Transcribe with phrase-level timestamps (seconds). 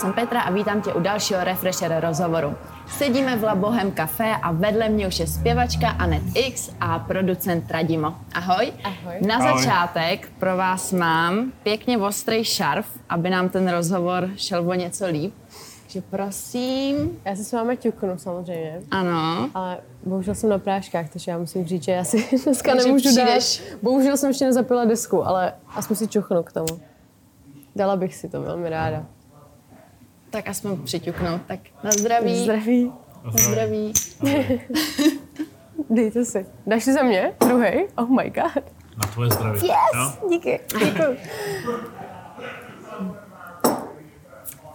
[0.00, 2.54] jsem Petra a vítám tě u dalšího Refresher rozhovoru.
[2.88, 8.14] Sedíme v Labohem Café a vedle mě už je zpěvačka Anet X a producent Radimo.
[8.34, 8.72] Ahoj.
[8.84, 9.14] Ahoj.
[9.26, 9.62] Na Ahoj.
[9.62, 15.34] začátek pro vás mám pěkně ostrý šarf, aby nám ten rozhovor šel o něco líp.
[15.82, 17.18] Takže prosím.
[17.24, 19.50] Já si s vámi ťuknu samozřejmě, Ano.
[19.54, 23.08] ale bohužel jsem na práškách, takže já musím říct, že já si dneska Takže nemůžu
[23.08, 23.78] přijdeš- dát.
[23.82, 26.80] Bohužel jsem ještě nezapila desku, ale aspoň si čuchnu k tomu.
[27.76, 29.04] Dala bych si to velmi ráda.
[30.30, 31.40] Tak aspoň přiťuknout.
[31.46, 32.42] Tak na zdraví.
[32.42, 32.92] Zdraví.
[33.24, 33.92] Na zdraví.
[35.90, 36.46] Dejte si.
[36.66, 37.32] Dáš si za mě?
[37.40, 37.70] Druhý?
[37.96, 38.64] Oh my god.
[38.96, 39.60] Na tvoje zdraví.
[39.66, 39.72] Yes!
[39.94, 40.28] Jo?
[40.28, 40.60] Díky.
[40.84, 41.18] Děkuji.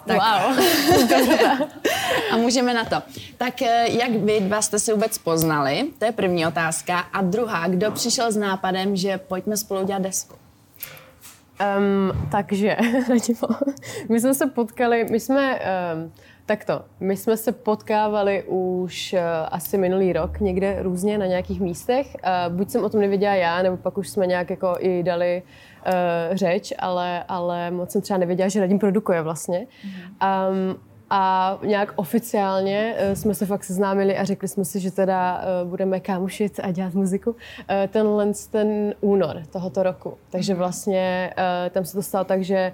[0.05, 0.17] Tak.
[0.17, 0.59] Wow.
[2.31, 2.95] A můžeme na to.
[3.37, 5.87] Tak eh, jak vy dva jste se vůbec poznali?
[5.99, 6.99] To je první otázka.
[6.99, 10.35] A druhá, kdo přišel s nápadem, že pojďme spolu dělat desku?
[11.77, 12.77] Um, takže,
[14.09, 16.11] my jsme se potkali, my jsme, um,
[16.45, 19.19] takto, my jsme se potkávali už uh,
[19.51, 22.15] asi minulý rok někde různě na nějakých místech.
[22.15, 25.43] Uh, buď jsem o tom nevěděla já, nebo pak už jsme nějak jako i dali
[25.85, 29.67] uh, řeč, ale, ale moc jsem třeba nevěděla, že Radim produkuje vlastně.
[29.89, 30.79] Um,
[31.17, 35.65] a nějak oficiálně eh, jsme se fakt seznámili a řekli jsme si, že teda eh,
[35.65, 37.35] budeme kámošit a dělat muziku
[37.69, 40.17] eh, tenhle ten únor tohoto roku.
[40.29, 42.73] Takže vlastně eh, tam se to stalo tak, že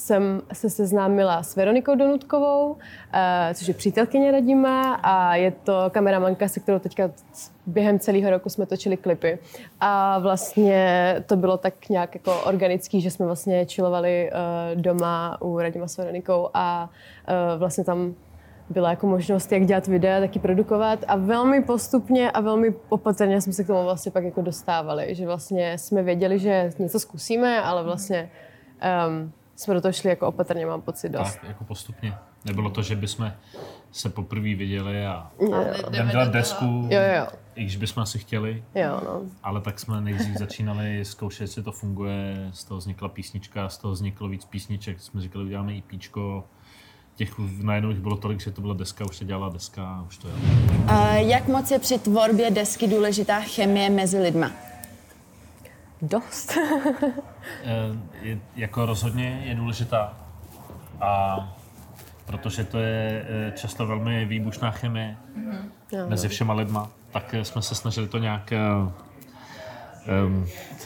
[0.00, 2.76] jsem se seznámila s Veronikou Donutkovou,
[3.12, 7.10] eh, což je přítelkyně Radima a je to kameramanka, se kterou teďka
[7.66, 9.38] během celého roku jsme točili klipy.
[9.80, 14.32] A vlastně to bylo tak nějak jako organický, že jsme vlastně čilovali eh,
[14.74, 16.90] doma u Radima s Veronikou a
[17.28, 18.14] eh, vlastně tam
[18.70, 23.40] byla jako možnost, jak dělat videa, tak i produkovat a velmi postupně a velmi opatrně
[23.40, 27.62] jsme se k tomu vlastně pak jako dostávali, že vlastně jsme věděli, že něco zkusíme,
[27.62, 28.30] ale vlastně
[29.08, 31.34] um, jsme do toho šli jako opatrně, mám pocit dost.
[31.34, 32.14] Tak, jako postupně.
[32.44, 33.32] Nebylo to, že bychom
[33.92, 38.64] se poprvé viděli a Jo, jdeme dělat desku, jo, jo, i když bychom asi chtěli,
[38.74, 39.22] jo no.
[39.42, 43.92] ale tak jsme nejdřív začínali zkoušet, jestli to funguje, z toho vznikla písnička, z toho
[43.92, 46.44] vzniklo víc písniček, jsme říkali, uděláme EPčko,
[47.16, 50.18] těch najednou jich bylo tolik, že to byla deska, už se dělala deska a už
[50.18, 50.34] to je.
[50.34, 54.50] Uh, jak moc je při tvorbě desky důležitá chemie mezi lidma?
[56.02, 56.58] Dost.
[57.64, 60.12] Eh, je, jako rozhodně je důležitá.
[61.00, 61.38] A
[62.26, 65.16] protože to je eh, často velmi výbušná chemie
[65.92, 68.92] Jo, mezi všema lidma, tak eh, jsme se snažili to nějak em,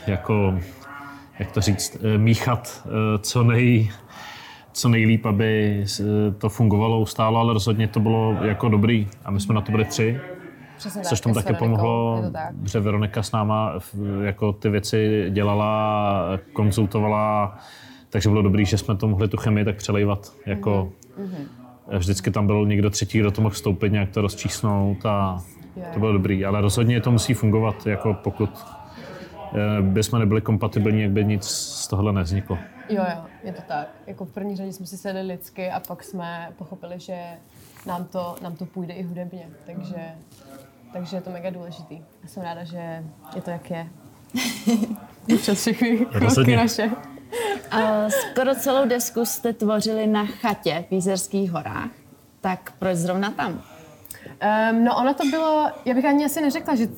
[0.07, 0.59] jako,
[1.39, 2.89] jak to říct, míchat
[3.21, 3.91] co nej,
[4.73, 5.85] co nejlíp, aby
[6.39, 9.85] to fungovalo, ustálo, ale rozhodně to bylo jako dobrý a my jsme na to byli
[9.85, 10.21] tři.
[10.77, 12.55] Přesně Což tak, tomu taky Veronikou, pomohlo, to tak.
[12.65, 13.73] že Veronika s náma
[14.23, 17.59] jako ty věci dělala, konzultovala,
[18.11, 20.33] takže bylo dobrý, že jsme to mohli tu chemii tak přelejvat.
[20.47, 21.49] Jako, Mhm,
[21.99, 25.39] Vždycky tam byl někdo třetí, kdo to mohl vstoupit, nějak to rozčísnout a
[25.95, 26.45] to bylo dobrý.
[26.45, 28.51] Ale rozhodně to musí fungovat, jako pokud
[29.79, 32.59] eh, bychom nebyli kompatibilní, jak by nic z tohohle nevzniklo.
[32.89, 33.89] Jo, jo, je to tak.
[34.07, 37.19] Jako v první řadě jsme si sedli lidsky a pak jsme pochopili, že
[37.87, 39.97] nám to, nám to půjde i hudebně, takže,
[40.95, 41.95] takže je to mega důležitý.
[42.23, 43.89] Já jsem ráda, že je to, jak je.
[45.39, 46.57] Přes všechny Rozhodně.
[46.57, 46.87] naše.
[46.87, 46.91] Uh,
[48.09, 51.91] skoro celou desku jste tvořili na chatě v Jízerských horách.
[52.41, 53.53] Tak proč zrovna tam?
[53.53, 56.89] Um, no ono to bylo, já bych ani asi neřekla, že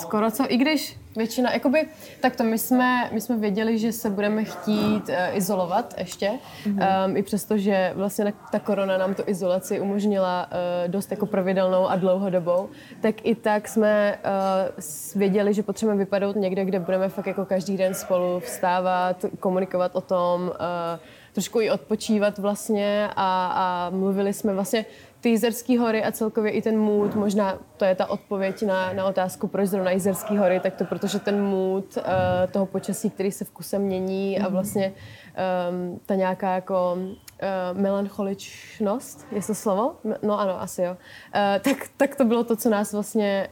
[0.00, 1.88] skoro co, i když většina, jakoby,
[2.20, 6.30] tak to my jsme, my jsme věděli, že se budeme chtít uh, izolovat ještě,
[6.66, 7.06] mm-hmm.
[7.06, 11.88] um, i přesto, že vlastně ta korona nám tu izolaci umožnila uh, dost jako pravidelnou
[11.88, 12.68] a dlouhodobou,
[13.00, 17.76] tak i tak jsme uh, věděli, že potřebujeme vypadnout někde, kde budeme fakt jako každý
[17.76, 21.00] den spolu vstávat, komunikovat o tom, uh,
[21.32, 24.84] trošku i odpočívat vlastně a, a mluvili jsme vlastně
[25.24, 29.04] ty Jizerské hory a celkově i ten mood, možná to je ta odpověď na, na
[29.04, 32.02] otázku, proč zrovna Jizerské hory, tak to protože ten mood uh,
[32.50, 39.26] toho počasí, který se v kuse mění a vlastně um, ta nějaká jako uh, melancholičnost,
[39.32, 39.96] je to slovo?
[40.22, 40.90] No ano, asi jo.
[40.90, 43.48] Uh, tak, tak to bylo to, co nás vlastně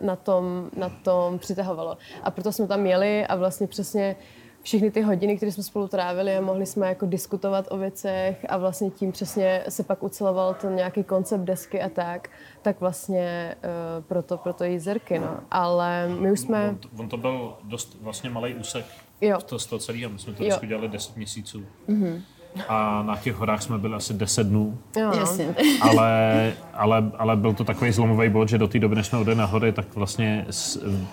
[0.00, 1.96] uh, na, tom, na tom přitahovalo.
[2.22, 4.16] A proto jsme tam jeli a vlastně přesně
[4.68, 8.56] všechny ty hodiny, které jsme spolu trávili a mohli jsme jako diskutovat o věcech a
[8.56, 12.28] vlastně tím přesně se pak uceloval ten nějaký koncept desky a tak,
[12.62, 13.54] tak vlastně
[13.98, 15.40] uh, proto, proto jízerky, no.
[15.50, 18.84] Ale my už jsme, On to, on to byl dost vlastně malý úsek
[19.20, 19.40] Jo.
[19.40, 20.10] z toho, z toho celého.
[20.10, 20.56] My jsme to Jo.
[20.66, 21.64] dělali 10 měsíců.
[22.68, 24.78] A na těch horách jsme byli asi 10 dnů.
[24.96, 25.18] Jo, no.
[25.18, 25.54] Jasně.
[25.80, 29.38] ale, ale, ale byl to takový zlomový bod, že do té doby, než jsme odjeli
[29.38, 30.46] na hory, tak vlastně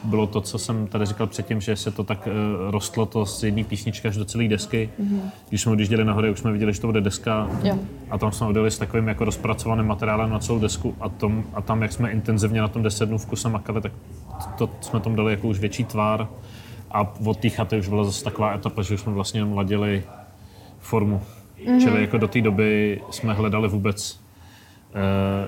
[0.04, 3.44] bylo to, co jsem tady říkal předtím, že se to tak uh, rostlo to z
[3.44, 4.90] jedné písničky až do celé desky.
[5.02, 5.20] Mm-hmm.
[5.50, 7.78] Když jsme odjížděli na hory, už jsme viděli, že to bude deska Jo.
[8.10, 11.62] a tam jsme odjeli s takovým jako rozpracovaným materiálem na celou desku a, tom, a
[11.62, 13.92] tam, jak jsme intenzivně na tom 10 dnů v kuse makali, tak
[14.58, 16.28] to, to jsme tomu dali jako už větší tvár
[16.92, 20.04] a od té chaty už byla zase taková etapa, že už jsme vlastně jenom ladili
[20.80, 21.22] formu.
[21.66, 21.80] Mm-hmm.
[21.80, 24.20] Čili jako do té doby jsme hledali vůbec,
[24.96, 25.48] eh,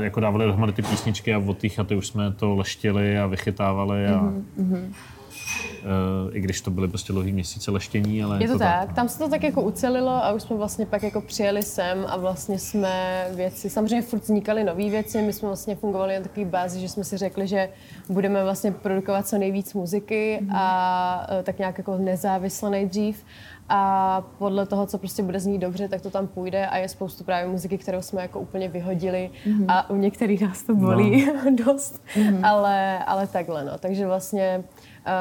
[0.00, 3.26] eh, jako dávali dohromady ty písničky a od té chaty už jsme to leštili a
[3.26, 4.92] vychytávali a mm-hmm.
[4.92, 9.18] eh, i když to byly prostě dlouhý měsíce leštění, ale Je to tak, tam se
[9.18, 13.26] to tak jako ucelilo a už jsme vlastně pak jako přijeli sem a vlastně jsme
[13.34, 17.04] věci, samozřejmě furt vznikaly nové věci, my jsme vlastně fungovali na takové bázi, že jsme
[17.04, 17.68] si řekli, že
[18.08, 23.24] budeme vlastně produkovat co nejvíc muziky a e, tak nějak jako nezávisle nejdřív
[23.68, 27.24] a podle toho, co prostě bude znít dobře, tak to tam půjde a je spoustu
[27.24, 29.30] právě muziky, kterou jsme jako úplně vyhodili.
[29.68, 31.28] A u některých nás to bolí
[31.64, 32.02] dost,
[32.42, 34.64] ale, ale takhle no, takže vlastně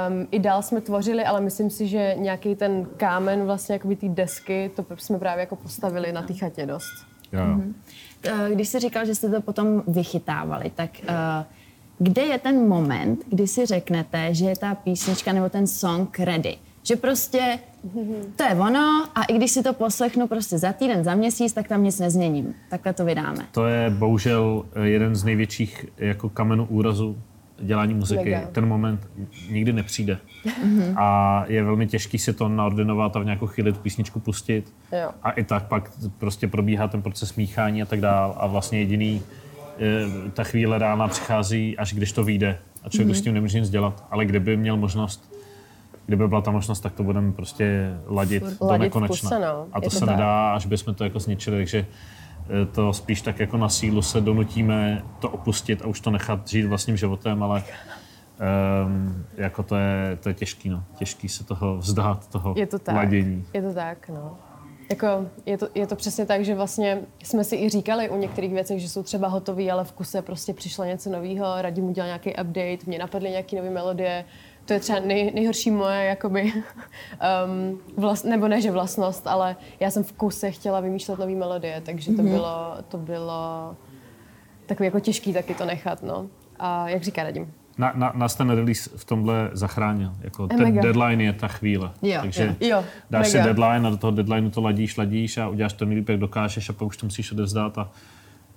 [0.10, 4.10] Um, I dál jsme tvořili, ale myslím si, že nějaký ten kámen vlastně jakoby té
[4.10, 7.06] desky, to jsme právě jako postavili na té chatě dost.
[7.32, 7.42] Jo.
[8.24, 11.46] Eh, Když jsi říkal, že jste to potom vychytávali, tak eh,
[12.00, 16.58] kde je ten moment, kdy si řeknete, že je ta písnička nebo ten song ready?
[16.88, 17.60] Že prostě
[18.36, 21.68] to je ono a i když si to poslechnu prostě za týden, za měsíc, tak
[21.68, 22.54] tam nic nezměním.
[22.70, 23.46] Takhle to vydáme.
[23.52, 27.18] To je bohužel eh, jeden z největších jako kamenů úrazu
[27.60, 28.24] dělání muziky.
[28.24, 28.48] Mega.
[28.52, 29.08] Ten moment
[29.50, 30.18] nikdy nepřijde.
[30.96, 34.74] a je velmi těžký si to naordinovat a v nějakou chvíli tu písničku pustit.
[34.92, 35.10] Jo.
[35.24, 38.36] A i tak pak prostě probíhá ten proces míchání a tak dál.
[38.40, 39.22] A vlastně jediný,
[39.78, 42.60] eh, ta chvíle rána přichází, až když to vyjde.
[42.84, 44.06] A člověk už s tím nemůže nic dělat.
[44.12, 45.35] Ale kdyby měl možnost,
[46.06, 49.30] kdyby byla ta možnost, tak to budeme prostě ladit do Ladit v nekonečna.
[49.30, 49.68] kuse, no.
[49.74, 50.10] A to to se tak.
[50.10, 51.58] nedá, až bychom to jako zničili.
[51.58, 56.12] Takže eh, to spíš tak jako na sílu se donutíme to opustit a už to
[56.12, 57.64] nechat žít vlastním životem, ale
[58.86, 60.84] um, jako to je, to je těžký, no.
[60.98, 62.96] Těžký se toho vzdát, toho Je to tak.
[62.96, 63.46] ladění.
[63.54, 64.38] Je to tak, no.
[64.90, 65.08] Jako,
[65.46, 68.80] je, to, je to přesně tak, že vlastně jsme si i říkali u některých věcech,
[68.80, 72.78] že jsou třeba hotový, ale v kuse prostě přišlo něco nového, Radim udělal nějaký update,
[72.86, 74.26] mě napadly nějaké nové melodie.
[74.66, 79.92] To je třeba nej, nejhorší moje, jakoby, um, vlast, nebo ne, že vlastnost, ale já
[79.92, 83.76] jsem v kuse chtěla vymýšlet nové melodie, takže to bylo, to bylo
[84.66, 86.28] takový jako těžký taky to nechat, no.
[86.60, 87.54] A jak říká Radim?
[87.78, 90.12] Na, na, nás ten release v tomhle zachránil.
[90.22, 90.82] Jako ten mega.
[90.82, 91.92] deadline je ta chvíle.
[92.02, 92.68] Jo, Takže jo.
[92.70, 93.54] Jo, dáš si mega.
[93.54, 96.74] deadline a do toho deadlineu to ladíš, ladíš a uděláš to nejlíp, jak dokážeš a
[96.74, 97.92] pak už to musíš odevzdat a,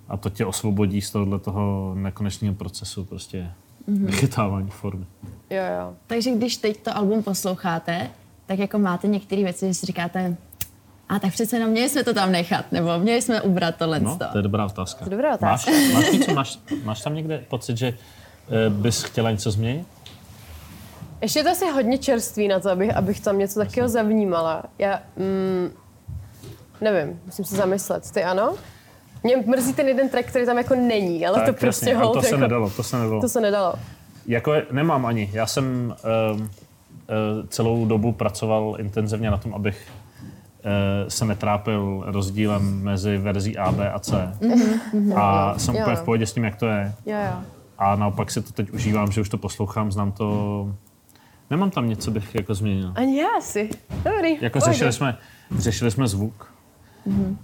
[0.09, 3.51] a to tě osvobodí z tohohle toho nekonečného procesu prostě
[3.89, 4.05] mm-hmm.
[4.05, 5.05] vychytávání formy.
[5.49, 5.93] Jo, jo.
[6.07, 8.09] Takže když teď to album posloucháte,
[8.45, 10.37] tak jako máte některé věci, že si říkáte,
[11.09, 13.99] a tak přece jenom měli jsme to tam nechat, nebo měli jsme ubrat tohle.
[13.99, 14.99] No, to je dobrá otázka.
[14.99, 15.71] To je dobrá otázka.
[15.71, 19.87] Máš, máš, něco, máš, máš tam někde pocit, že eh, bys chtěla něco změnit?
[21.21, 24.63] Ještě je to asi hodně čerství na to, abych, abych tam něco takového zavnímala.
[24.77, 25.71] Já mm,
[26.81, 28.11] nevím, musím se zamyslet.
[28.11, 28.55] Ty ano?
[29.23, 32.21] Mě mrzí ten jeden track, který tam jako není, ale to prostě jasně, hold, to
[32.21, 33.21] se jako, nedalo, to se nedalo.
[33.21, 33.73] To se nedalo.
[34.27, 35.29] Jako je- nemám ani.
[35.33, 35.95] Já jsem
[36.35, 36.47] um, uh,
[37.47, 39.87] celou dobu pracoval intenzivně na tom, abych
[40.65, 44.33] uh, se netrápil rozdílem mezi verzí A, B a C.
[45.15, 46.93] A jsem Jo, úplně v pohodě s tím, jak to je.
[47.05, 47.37] Jo, jo.
[47.77, 50.67] A naopak si to teď užívám, že už to poslouchám, znám to.
[51.49, 52.91] Nemám tam něco, bych jako změnil.
[52.95, 53.69] Ani já si.
[54.05, 54.37] Dobrý.
[54.41, 55.17] Jako řešili jsme,
[55.57, 56.53] řešili jsme zvuk,
[57.07, 57.29] mm-hmm.
[57.29, 57.35] uh,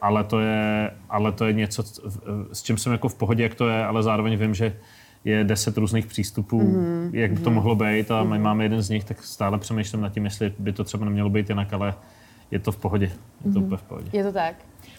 [0.00, 3.54] ale, to je, ale to je něco, v- s čím jsem jako v pohodě, jak
[3.54, 4.76] to je, ale zároveň vím, že
[5.24, 7.10] je deset různých přístupů, mm-hmm.
[7.12, 10.12] jak by to mohlo být a my máme jeden z nich, tak stále přemýšlím nad
[10.12, 11.94] tím, jestli by to třeba nemělo být jinak, ale
[12.50, 13.10] je to v pohodě.
[13.44, 13.76] Je to mm-hmm.
[13.76, 14.10] v pohodě.
[14.12, 14.54] Je to tak.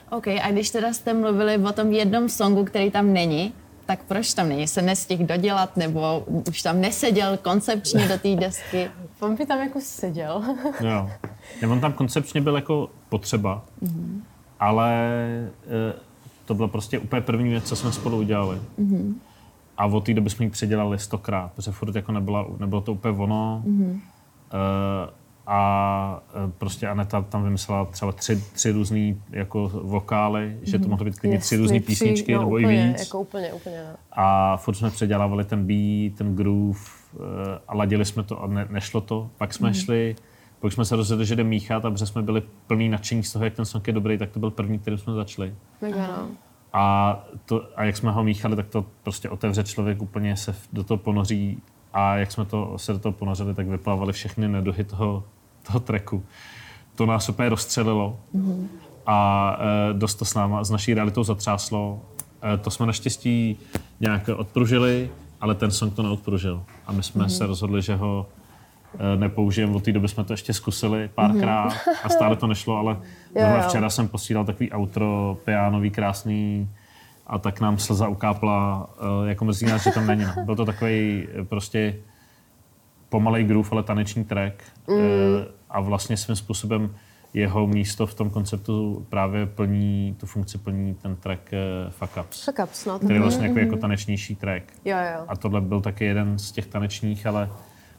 [0.10, 3.54] OK, a když teda jste mluvili o tom jednom songu, který tam není,
[3.86, 4.68] tak proč tam není?
[4.68, 8.92] Se nestihl dodělat, nebo už tam neseděl koncepčně do té desky?
[9.20, 10.44] On by tam jako seděl.
[10.82, 11.10] Jo.
[11.62, 14.22] Ne, on tam koncepčně byl jako potřeba, mm-hmm.
[14.60, 14.94] ale
[15.68, 15.94] e,
[16.46, 18.58] to byla prostě úplně první věc, co jsme spolu udělali.
[18.80, 19.14] Mm-hmm.
[19.78, 23.18] A od té doby jsme ji předělali stokrát, protože furt jako nebyla, nebylo to úplně
[23.18, 23.64] ono.
[23.68, 24.00] Mm-hmm.
[24.52, 25.20] E,
[25.52, 30.70] a e, prostě Aneta tam vymyslela třeba tři, tři různý jako vokály, mm-hmm.
[30.70, 33.00] že to mohly být klidně tři různé písničky no, nebo úplně, i víc.
[33.00, 33.84] Jako úplně, úplně.
[33.84, 33.98] No.
[34.12, 36.80] A furt jsme předělávali ten beat, ten groove
[37.16, 39.30] eh, a ladili jsme to a ne, nešlo to.
[39.38, 39.74] Pak jsme mm.
[39.74, 40.16] šli,
[40.60, 43.46] pak jsme se rozhodli, že jde míchat a protože jsme byli plný nadšení z toho,
[43.46, 45.56] jak ten song je dobrý, tak to byl první, kterým jsme začali.
[45.82, 46.28] Mega, no.
[46.74, 50.84] A, to, a jak jsme ho míchali, tak to prostě otevře člověk, úplně se do
[50.84, 51.62] toho ponoří
[51.94, 55.24] a jak jsme to, se do toho ponořili, tak vyplávaly všechny neduhy toho,
[55.68, 56.24] toho tracku.
[56.96, 58.20] to nás úplně rozstřelilo.
[58.36, 58.68] Mm-hmm.
[59.06, 59.58] A
[59.92, 61.94] uh, dost to s náma, s naší realitou zatřáslo.
[61.94, 63.58] Uh, to jsme naštěstí
[64.00, 65.10] nějak odpružili,
[65.42, 66.64] ale ten song to neodpružil.
[66.86, 67.38] A my jsme mm-hmm.
[67.38, 68.28] se rozhodli, že ho
[69.16, 69.76] nepoužijeme.
[69.76, 71.96] Od té doby jsme to ještě zkusili párkrát mm-hmm.
[72.04, 72.94] a stále to nešlo, ale
[73.36, 73.62] jo, jo.
[73.68, 76.70] včera jsem posílal takový outro pianový, krásný,
[77.30, 78.90] a tak nám slza ukápla,
[79.26, 80.24] jako mrzí nás, že tam není.
[80.24, 80.46] No.
[80.46, 81.96] Byl to takový prostě
[83.10, 84.64] pomalej groove, ale taneční track.
[84.88, 84.96] Mm.
[85.70, 86.96] A vlastně svým způsobem
[87.34, 92.46] jeho místo v tom konceptu právě plní, tu funkci plní ten track uh, Fuck Ups.
[92.46, 92.98] Fuck Ups, no.
[93.00, 94.64] Který je vlastně jako, jako tanečnější track.
[94.86, 95.26] Jo, jo.
[95.28, 97.50] A tohle byl taky jeden z těch tanečních, ale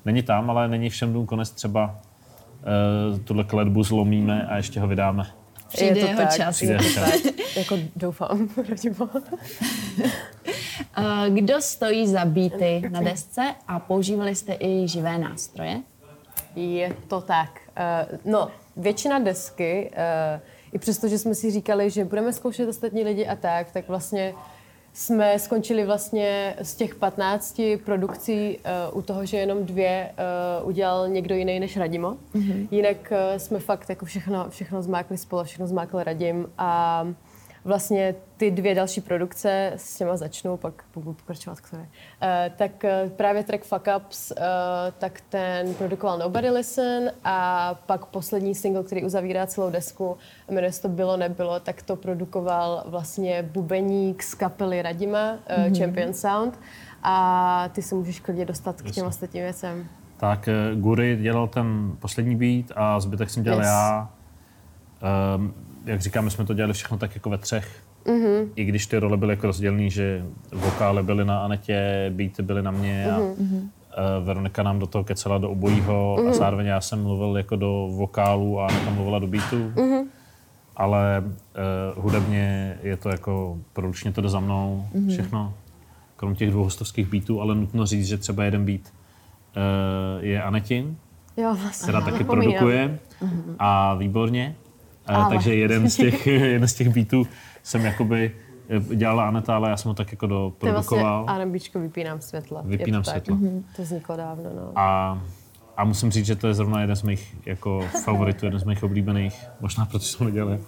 [0.05, 2.01] není tam, ale není všem dům konec třeba
[3.13, 5.27] uh, tuhle kletbu zlomíme a ještě ho vydáme.
[5.69, 6.57] Přijde je to jeho tak, čas.
[6.57, 7.21] Přijde jeho čas.
[7.57, 8.49] jako doufám,
[10.97, 15.81] Eh, kdo stojí za beaty na desce a používali jste i živé nástroje?
[16.57, 17.61] Je to tak.
[18.13, 19.91] Uh, no, většina desky,
[20.35, 20.41] uh,
[20.73, 24.35] i přesto, že jsme si říkali, že budeme zkoušet ostatní lidi a tak, tak vlastně
[24.93, 28.59] jsme skončili vlastně z těch 15 produkcí
[28.93, 30.11] uh, u toho, že jenom dvě
[30.63, 32.17] uh, udělal někdo jiný než Radimo.
[32.35, 32.69] Mm-hmm.
[32.71, 37.07] Jinak uh, jsme fakt jako všechno, všechno zmákli spolu, všechno zmákl Radim a
[37.65, 41.83] vlastně ty dvě další produkce, s těma začnu, pak budu pokračovat, které.
[41.83, 41.89] Uh,
[42.57, 44.37] tak uh, právě track Fuck Ups, uh,
[44.99, 50.17] tak ten produkoval Nobody Listen a pak poslední single, který uzavírá celou desku,
[50.51, 55.79] jmenuje se to Bylo nebylo, tak to produkoval vlastně bubeník z kapely Radima, uh, mm-hmm.
[55.79, 56.61] Champion Sound
[57.03, 59.89] a ty se můžeš klidně dostat k těm ostatním věcem.
[60.17, 63.69] Tak Guri dělal ten poslední beat a zbytek jsem dělal yes.
[63.69, 64.11] já.
[65.37, 65.55] Um,
[65.91, 67.83] jak říkám, my jsme to dělali všechno tak jako ve třech.
[68.07, 68.49] Mm-hmm.
[68.57, 72.71] I když ty role byly jako rozdělené, že vokály byly na Anetě, beaty byly na
[72.71, 73.61] mě a mm-hmm.
[73.61, 76.29] uh, Veronika nám do toho kecela do obojího mm-hmm.
[76.29, 79.73] a zároveň já jsem mluvil jako do vokálu a Aneta mluvila do beatu.
[79.75, 80.05] Mm-hmm.
[80.77, 85.09] Ale uh, hudebně je to jako, produčně to jde za mnou mm-hmm.
[85.09, 85.55] všechno,
[86.17, 90.97] krom těch dvou hostovských beatů, ale nutno říct, že třeba jeden beat uh, je Anetin,
[91.37, 91.83] jo, vlastně.
[91.83, 93.55] která taky produkuje mm-hmm.
[93.59, 94.57] a výborně.
[95.17, 95.35] Ale.
[95.35, 97.27] Takže jeden z těch, jeden z těch beatů
[97.63, 98.33] jsem jakoby
[98.69, 101.25] eh, dělala Aneta, ale já jsem ho tak jako doprodukoval.
[101.25, 102.63] To je vlastně vypínám světlo.
[102.65, 103.37] Vypínám světlo.
[103.37, 103.63] Mm-hmm.
[103.77, 104.73] To vzniklo dávno, no.
[104.77, 105.19] A,
[105.77, 108.83] a musím říct, že to je zrovna jeden z mých jako favoritů, jeden z mých
[108.83, 109.47] oblíbených.
[109.61, 110.59] Možná proto jsem ho dělal.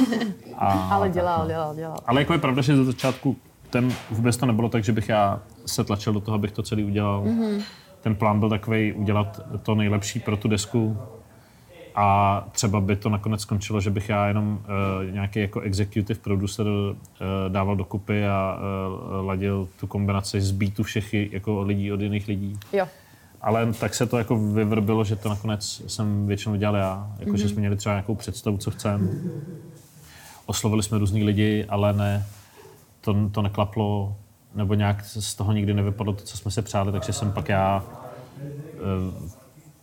[0.56, 1.98] A, ale dělal, dělal, dělal.
[2.06, 3.36] Ale jako je pravda, že do začátku
[3.70, 6.84] ten vůbec to nebylo tak, že bych já se tlačil do toho, abych to celý
[6.84, 7.24] udělal.
[7.24, 7.62] Mm-hmm.
[8.00, 10.98] Ten plán byl takový udělat to nejlepší pro tu desku,
[11.94, 16.66] a třeba by to nakonec skončilo, že bych já jenom uh, nějaký jako executive producer
[16.66, 16.94] uh,
[17.48, 22.58] dával dokupy a uh, ladil tu kombinaci z beatu všech jako lidí od jiných lidí.
[22.72, 22.86] Jo.
[23.40, 27.12] Ale tak se to jako vyvrbilo, že to nakonec jsem většinou dělal já.
[27.18, 27.36] Jako, mm-hmm.
[27.36, 29.08] že jsme měli třeba nějakou představu, co chceme.
[30.46, 32.26] Oslovili jsme různý lidi, ale ne,
[33.00, 34.16] to, to neklaplo,
[34.54, 37.84] nebo nějak z toho nikdy nevypadlo to, co jsme se přáli, takže jsem pak já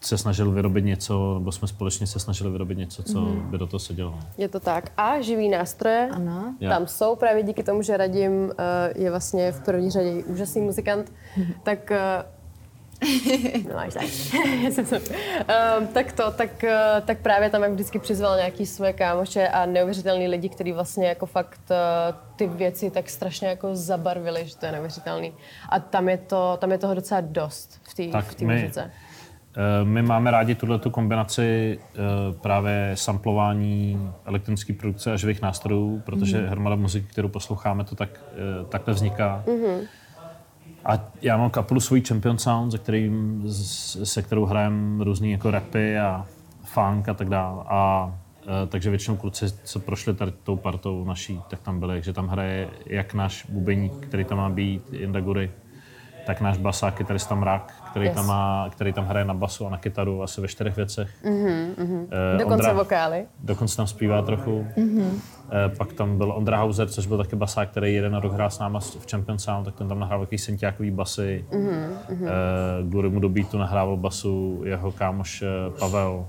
[0.01, 3.49] se snažil vyrobit něco, nebo jsme společně se snažili vyrobit něco, co mm-hmm.
[3.49, 4.19] by do toho sedělo.
[4.37, 4.91] Je to tak.
[4.97, 6.55] A živý nástroje ano.
[6.59, 8.51] tam jsou právě díky tomu, že Radim uh,
[8.95, 11.53] je vlastně v první řadě úžasný muzikant, mm-hmm.
[11.63, 11.97] tak uh,
[13.69, 14.03] no, až tak.
[15.79, 19.65] um, tak to, tak, uh, tak právě tam jak vždycky přizval nějaký své kámoše a
[19.65, 21.75] neuvěřitelný lidi, kteří vlastně jako fakt uh,
[22.35, 25.33] ty věci tak strašně jako zabarvili, že to je neuvěřitelný.
[25.69, 28.81] A tam je, to, tam je toho docela dost v té muzice.
[28.85, 29.08] Eh,
[29.83, 31.99] my máme rádi tuhle kombinaci eh,
[32.41, 36.49] právě samplování elektronické produkce a živých nástrojů, protože mm-hmm.
[36.49, 39.43] hromada muziky, kterou posloucháme, to tak, eh, takhle vzniká.
[39.47, 39.87] Mm-hmm.
[40.85, 43.43] A já mám kapelu svůj Champion Sound, se, kterým,
[44.03, 46.25] se kterou hrajem různý jako rapy a
[46.63, 47.63] funk a tak dále.
[47.67, 48.13] A
[48.67, 52.69] takže většinou kluci, co prošli tady tou partou naší, tak tam byli, že tam hraje
[52.85, 55.51] jak náš bubeník, který tam má být, Indagury,
[56.29, 58.15] tak náš basák, kytarista Mrak, který, yes.
[58.15, 61.09] tam má, který tam hraje na basu a na kytaru asi ve čtyřech věcech.
[61.25, 62.01] Mm-hmm, mm-hmm.
[62.01, 63.25] Uh, dokonce Ondra, vokály.
[63.43, 64.67] Dokonce tam zpívá trochu.
[64.77, 65.07] Mm-hmm.
[65.07, 68.59] Uh, pak tam byl Ondra Hauser, což byl taky basák, který jeden rok hrál s
[68.59, 71.45] náma v Champion Sound, tak ten tam nahrával takový syntiákový basy.
[71.51, 71.89] Mm-hmm.
[72.09, 75.43] Uh, kvůli mu do beatu nahrával basu jeho kámoš
[75.79, 76.25] Pavel.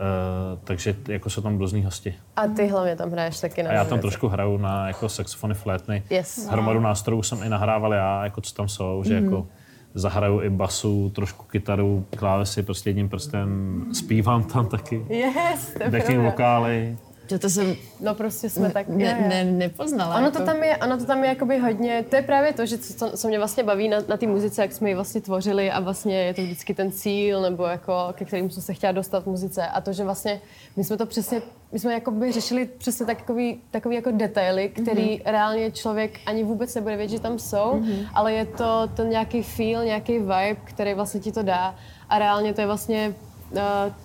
[0.00, 2.14] Uh, takže jako jsou tam různý hosti.
[2.36, 4.02] A ty hlavně tam hraješ taky na A já tam věci.
[4.02, 6.02] trošku hraju na jako saxofony, flétny.
[6.10, 6.48] Yes.
[6.50, 9.08] Hromadu nástrojů jsem i nahrával já, jako co tam jsou, mm-hmm.
[9.08, 9.24] že mhm.
[9.24, 9.46] jako
[9.94, 15.06] zahraju i basu, trošku kytaru, klávesy, prostě jedním prstem zpívám tam taky.
[15.08, 16.96] Yes, Backing vokály.
[17.28, 18.88] Že to jsem No prostě jsme tak...
[18.88, 19.28] ne, jo, jo.
[19.28, 20.16] ne, nepoznala.
[20.16, 20.38] Ono jako.
[20.38, 23.10] to tam je, ono to tam je jakoby hodně, to je právě to, že co,
[23.16, 26.18] co mě vlastně baví na, na té muzice, jak jsme ji vlastně tvořili a vlastně
[26.18, 29.66] je to vždycky ten cíl, nebo jako ke kterým jsem se chtěla dostat v muzice
[29.66, 30.40] a to, že vlastně
[30.76, 31.42] my jsme to přesně,
[31.72, 35.22] my jsme jakoby řešili přesně takový, takový jako detaily, který mm-hmm.
[35.24, 38.06] reálně člověk ani vůbec nebude vědět, že tam jsou, mm-hmm.
[38.14, 41.74] ale je to ten nějaký feel, nějaký vibe, který vlastně ti to dá
[42.08, 43.14] a reálně to je vlastně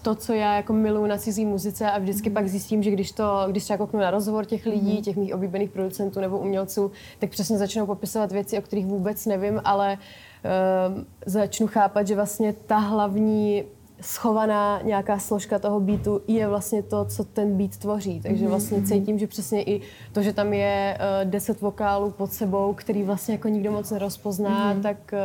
[0.01, 3.45] to, co já jako miluju na cizí muzice a vždycky pak zjistím, že když to,
[3.48, 7.57] když třeba kouknu na rozhovor těch lidí, těch mých oblíbených producentů nebo umělců, tak přesně
[7.57, 13.63] začnou popisovat věci, o kterých vůbec nevím, ale uh, začnu chápat, že vlastně ta hlavní
[14.01, 18.22] schovaná nějaká složka toho beatu je vlastně to, co ten beat tvoří.
[18.22, 19.81] Takže vlastně cítím, že přesně i
[20.13, 24.75] to, že tam je uh, deset vokálů pod sebou, který vlastně jako nikdo moc nerozpozná,
[24.84, 25.20] tak, uh,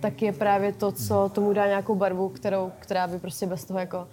[0.00, 3.80] tak je právě to, co tomu dá nějakou barvu, kterou, která by prostě bez toho
[3.80, 4.04] jako uh,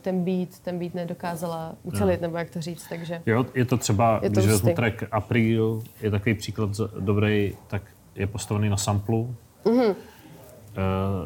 [0.00, 2.86] ten beat, ten beat nedokázala ucelit, nebo jak to říct.
[2.88, 6.70] Takže Jo, je to třeba, Je to když vezmu track April, je takový příklad
[7.00, 7.82] dobrý, tak
[8.14, 9.34] je postavený na samplu,
[9.64, 9.74] Mhm.
[9.80, 9.94] mm-hmm.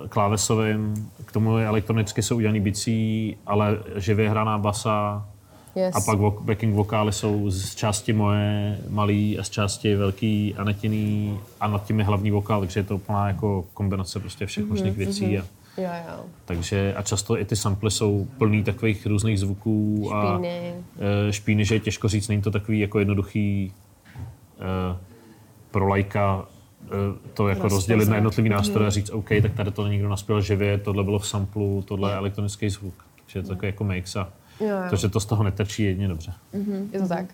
[0.08, 5.28] Klávesovým, k tomu je elektronicky jsou udělaný bicí, ale živě hraná basa,
[5.74, 5.94] yes.
[5.96, 10.64] a pak vok- backing vokály jsou z části moje malý a z části velký a
[10.64, 14.64] netiný a nad tím je hlavní vokál, takže je to úplná jako kombinace prostě všech
[14.66, 15.38] možných věcí.
[15.38, 15.42] A,
[15.78, 16.24] Jo, jo.
[16.44, 20.74] takže a často i ty samply jsou plný takových různých zvuků a Špíny.
[21.28, 23.72] eh, špíny, že je těžko říct, není to takový jako jednoduchý
[24.60, 24.96] eh,
[25.70, 26.55] pro lajka eh,
[27.34, 30.78] to jako rozdělit na jednotlivý nástroje a říct, OK, tak tady to někdo naspěl živě,
[30.78, 33.04] tohle bylo v samplu, tohle je elektronický zvuk.
[33.16, 34.90] Takže je to takový jako mix a Jo, jo.
[34.90, 36.32] to, že to z toho netrčí, je jedině dobře.
[36.92, 37.26] Je to tak.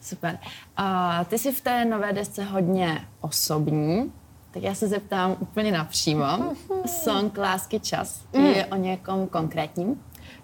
[0.00, 0.38] Super.
[0.76, 4.12] A ty jsi v té nové desce hodně osobní,
[4.50, 6.54] tak já se zeptám úplně napřímo.
[6.86, 10.00] Song Lásky čas je o někom konkrétním?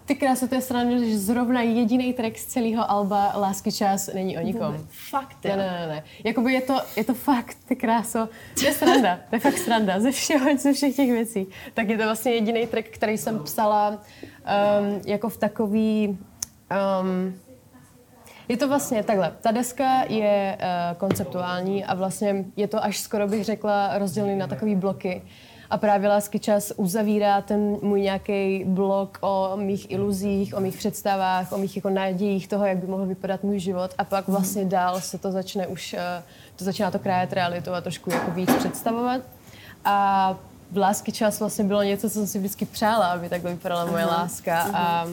[0.09, 4.37] Ty kráso, to je sranda, že zrovna jediný track z celého alba Lásky čas není
[4.37, 4.87] o nikom.
[4.89, 6.03] Fakt, Ne, ne, ne, ne.
[6.23, 9.99] Jakoby je to, je to fakt, ty kráso, to je sranda, to je fakt sranda,
[9.99, 11.47] ze všeho, ze všech těch věcí.
[11.73, 16.17] Tak je to vlastně jediný track, který jsem psala um, jako v takový...
[17.01, 17.39] Um,
[18.49, 19.33] je to vlastně takhle.
[19.41, 24.47] Ta deska je uh, konceptuální a vlastně je to až skoro bych řekla rozdělený na
[24.47, 25.21] takové bloky.
[25.69, 31.51] A právě Lásky čas uzavírá ten můj nějaký blok o mých iluzích, o mých představách,
[31.51, 33.91] o mých jako nadějích toho, jak by mohl vypadat můj život.
[33.97, 36.23] A pak vlastně dál se to začne už, uh,
[36.55, 39.21] to začíná to krájet realitu a trošku jako víc představovat.
[39.85, 40.37] A
[40.71, 44.05] v Lásky čas vlastně bylo něco, co jsem si vždycky přála, aby takhle vypadala moje
[44.05, 44.61] láska.
[44.73, 45.07] A,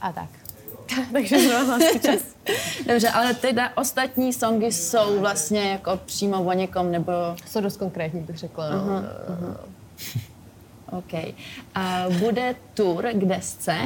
[0.00, 0.28] a tak.
[1.12, 2.20] Takže Lásky čas.
[2.86, 7.12] Dobře, ale teda ostatní songy jsou vlastně jako přímo o někom, nebo...
[7.46, 8.70] Jsou dost konkrétní, bych řekla.
[8.70, 9.02] No.
[10.90, 11.34] OK.
[11.74, 13.76] A bude tour k desce,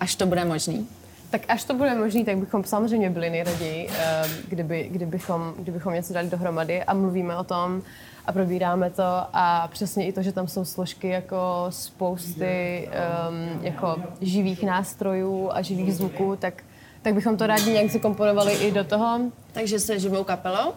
[0.00, 0.88] až to bude možný?
[1.30, 6.12] Tak až to bude možné, tak bychom samozřejmě byli nejraději, eh, kdyby, kdybychom, kdybychom něco
[6.12, 7.82] dali dohromady a mluvíme o tom
[8.26, 13.96] a probíráme to a přesně i to, že tam jsou složky jako spousty um, jako
[14.20, 16.62] živých nástrojů a živých zvuků, tak,
[17.02, 19.20] tak bychom to rádi nějak zakomponovali i do toho.
[19.52, 20.72] Takže se živou kapelou?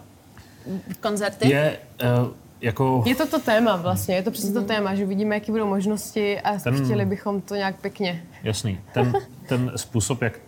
[1.00, 1.48] Koncerty?
[1.48, 1.78] Je
[2.20, 3.02] uh, jako...
[3.06, 6.40] Je to to téma vlastně, je to přesně to téma, že vidíme, jaké budou možnosti
[6.40, 8.22] a Ten- chtěli bychom to nějak pěkně.
[8.42, 8.80] Jasný.
[8.94, 9.12] Ten,
[9.48, 10.40] ten způsob, jak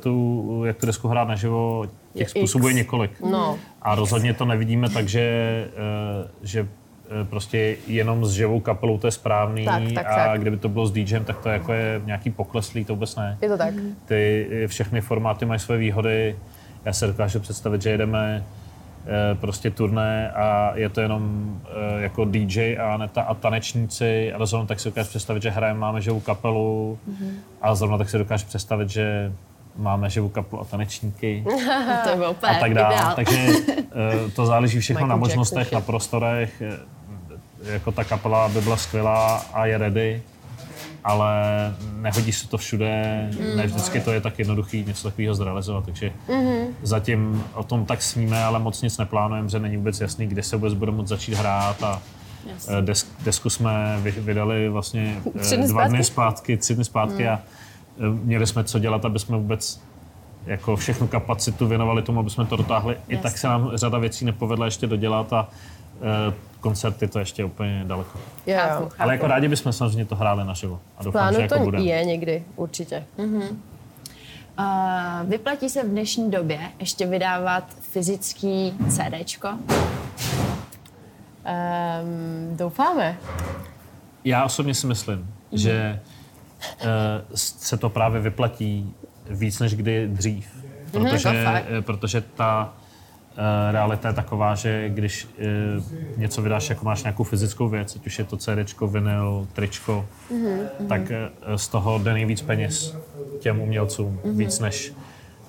[0.00, 3.20] tu, jak tu desku hrát naživo, těch Je způsobů je několik.
[3.20, 3.58] No.
[3.82, 9.06] A rozhodně to nevidíme tak, že, eh, že eh, prostě jenom s živou kapelou to
[9.06, 10.40] je správný Tak, tak, a tak.
[10.40, 13.38] kdyby to bylo s DJem, tak to jako je nějaký pokleslý, to vůbec ne.
[13.42, 13.74] Je to tak.
[14.04, 16.36] Ty eh, všechny formáty mají své výhody.
[16.84, 18.44] Já se dokážu představit, že jedeme
[19.34, 24.66] prostě turné a je to jenom eh, jako DJ a Aneta a tanečníci, ale zrovna
[24.66, 26.98] tak si dokážu představit, že hrajeme, máme živou kapelu
[27.62, 29.32] a zrovna tak si dokážu představit, že
[29.76, 31.44] máme živou kapelu a tanečníky
[32.04, 32.94] To je úplně a tak dále.
[32.94, 33.14] ideál.
[33.14, 33.48] Takže
[34.26, 36.62] eh, to záleží všechno Michael na možnostech, na prostorech.
[36.62, 36.78] eh,
[37.72, 40.22] Jako ta kapela by byla skvělá a je ready,
[41.04, 41.34] ale
[41.96, 43.56] nehodí se to všude, Mm.
[43.56, 46.66] ne vždycky to je tak jednoduchý něco takového zrealizovat, takže Mm-hmm.
[46.82, 50.56] zatím o tom tak sníme, ale moc nic neplánujeme, že není vůbec jasný, kde se
[50.56, 52.02] vůbec budeme moct začít hrát a
[52.52, 52.74] Jasně.
[52.78, 56.12] eh, desk, desku jsme vy- vydali vlastně eh, Tři dny dva dny zpátky?
[56.12, 57.40] zpátky, tři dny zpátky a
[57.98, 59.80] eh, měli jsme co dělat, aby jsme vůbec
[60.46, 62.96] jako všechnu kapacitu věnovali tomu, aby jsme to dotáhli.
[63.08, 65.48] I tak se nám řada věcí nepovedla ještě dodělat a
[66.60, 68.18] koncerty to ještě úplně daleko.
[68.46, 68.88] Jo, Chápu, jo.
[68.88, 69.02] chápu.
[69.02, 70.80] Ale jako rádi bychom samozřejmě to hráli naživo.
[70.98, 71.80] A doufám, Plánu že jako to bude.
[71.80, 73.04] je někdy, určitě.
[74.56, 79.48] A vyplatí se v dnešní době ještě vydávat fyzický CDčko?
[79.48, 79.58] Um,
[82.56, 83.16] doufáme.
[84.24, 86.00] Já osobně si myslím, že
[86.80, 86.84] eh,
[87.34, 88.94] se to právě vyplatí
[89.30, 90.46] víc než kdy dřív.
[90.90, 91.64] protože, jako fakt.
[91.78, 92.81] eh, protože ta eh,
[93.70, 95.44] realita je taková, že když eh,
[96.16, 100.06] něco vydáš, jako máš nějakou fyzickou věc, ať už je to CD, vinyl, tričko,
[100.88, 102.96] tak eh, z toho jde nejvíc peněz
[103.38, 104.92] těm umělcům, víc než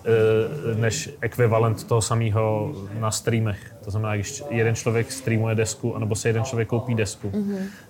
[0.06, 3.76] eh, než ekvivalent toho samého na streamech.
[3.84, 7.32] To znamená, když jeden člověk streamuje desku, anebo se jeden člověk koupí desku,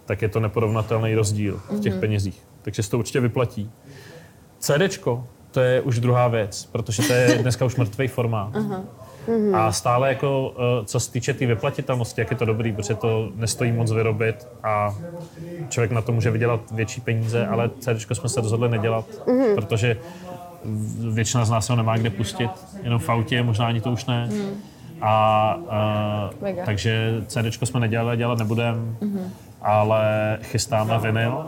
[0.06, 2.44] tak je to neporovnatelný rozdíl v těch penězích.
[2.62, 3.72] Takže se to určitě vyplatí.
[4.60, 8.56] CDčko, to je už druhá věc, protože to je dneska už mrtvý formát.
[9.54, 12.96] A stále jako, eh, co se týče té tý vyplatitelnosti, jak je to dobrý, protože
[12.96, 14.96] to nestojí moc vyrobit a
[15.70, 19.06] člověk na to může vydělat větší peníze, ale CDčko jsme se rozhodli nedělat,
[19.56, 19.98] protože
[21.12, 22.52] většina z nás ho nemá kde pustit,
[22.84, 24.30] jenom v autě, možná ani to už ne.
[25.02, 25.56] A,
[26.32, 26.66] uh, Mega.
[26.66, 28.80] takže CDčko jsme nedělali, dělat nebudeme,
[29.62, 31.46] ale chystáme vinyl.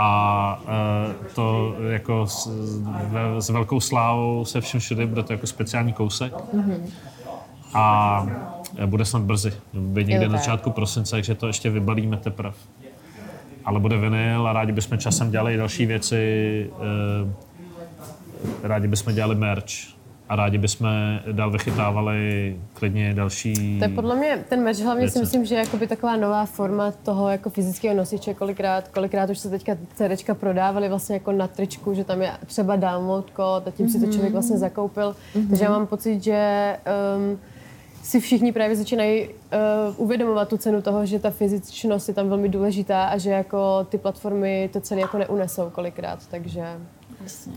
[0.00, 2.50] A uh, to jako s,
[3.38, 6.32] s velkou slávou se všem všude bude to jako speciální kousek.
[7.74, 8.26] A
[8.76, 9.52] eh, bude snad brzy.
[9.72, 12.54] Bude někde Jo, na začátku prosince, takže to ještě vybalíme teprve.
[13.64, 16.70] Ale bude vinyl a rádi bychom časem dělali další věci.
[18.62, 19.97] eh, Rádi bychom dělali merch
[20.28, 20.88] a rádi bychom
[21.32, 23.78] dál vychytávali klidně další...
[23.78, 25.12] To je podle mě, ten meč hlavně Věci.
[25.12, 29.38] si myslím, že je jakoby taková nová forma toho jako fyzického nosiče, kolikrát, kolikrát už
[29.38, 33.70] se teďka CDčka prodávaly vlastně jako na tričku, že tam je třeba download kód a
[33.70, 35.16] tím si to člověk vlastně zakoupil.
[35.48, 36.76] Takže já mám pocit, že
[37.16, 37.38] um,
[38.02, 39.32] si všichni právě začínají uh,
[39.96, 43.98] uvědomovat tu cenu toho, že ta fyzičnost je tam velmi důležitá a že jako ty
[43.98, 46.64] platformy to celé jako neunesou kolikrát, takže,
[47.22, 47.52] Jasně.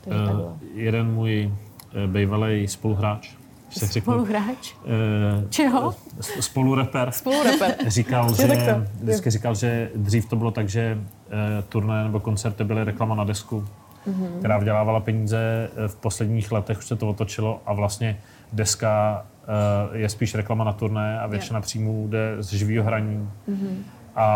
[0.00, 0.56] takže takhle.
[0.74, 1.65] jeden můj uh,
[2.06, 3.30] bývalý spoluhráč,
[3.70, 4.74] Spoluhráč?
[4.84, 5.94] uh, Čeho?
[6.40, 7.74] spolureper, Spolureper.
[7.86, 11.32] říkal, že, vždycky říkal, že dřív to bylo tak, že uh,
[11.68, 13.64] turné nebo koncerty byly reklama na desku,
[14.06, 14.38] Mhm.
[14.38, 15.70] která vydělávala peníze.
[15.84, 18.20] Eh, V posledních letech už se to otočilo a vlastně
[18.52, 19.24] deska
[19.92, 23.30] je spíš reklama na turné a většina příjmů jde z živého hraní.
[23.46, 23.84] Mhm.
[24.16, 24.26] A,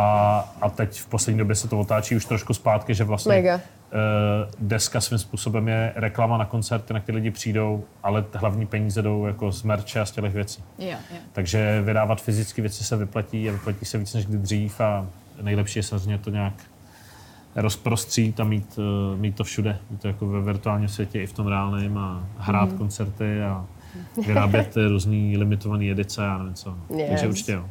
[0.61, 3.61] a teď v poslední době se to otáčí už trošku zpátky, že vlastně Mega.
[3.92, 9.03] Eh, deska svým způsobem je reklama na koncerty, na které lidi přijdou, ale hlavní peníze
[9.03, 10.64] jdou jako z merče a z těch věcí.
[10.79, 11.16] Jo, jo.
[11.33, 15.07] Takže vydávat fyzické věci se vyplatí a vyplatí se víc než kdy dřív a
[15.42, 16.55] nejlepší je samozřejmě to nějak
[17.57, 19.79] rozprostřít a mít, eh, mít to všude.
[19.90, 23.66] Mít to jako ve virtuálním světě i v tom reálném a hrát koncerty a
[24.26, 26.76] vyrábět různé limitované edice a nevím co.
[26.96, 27.09] Yes.
[27.11, 27.68] Takže určitě jo.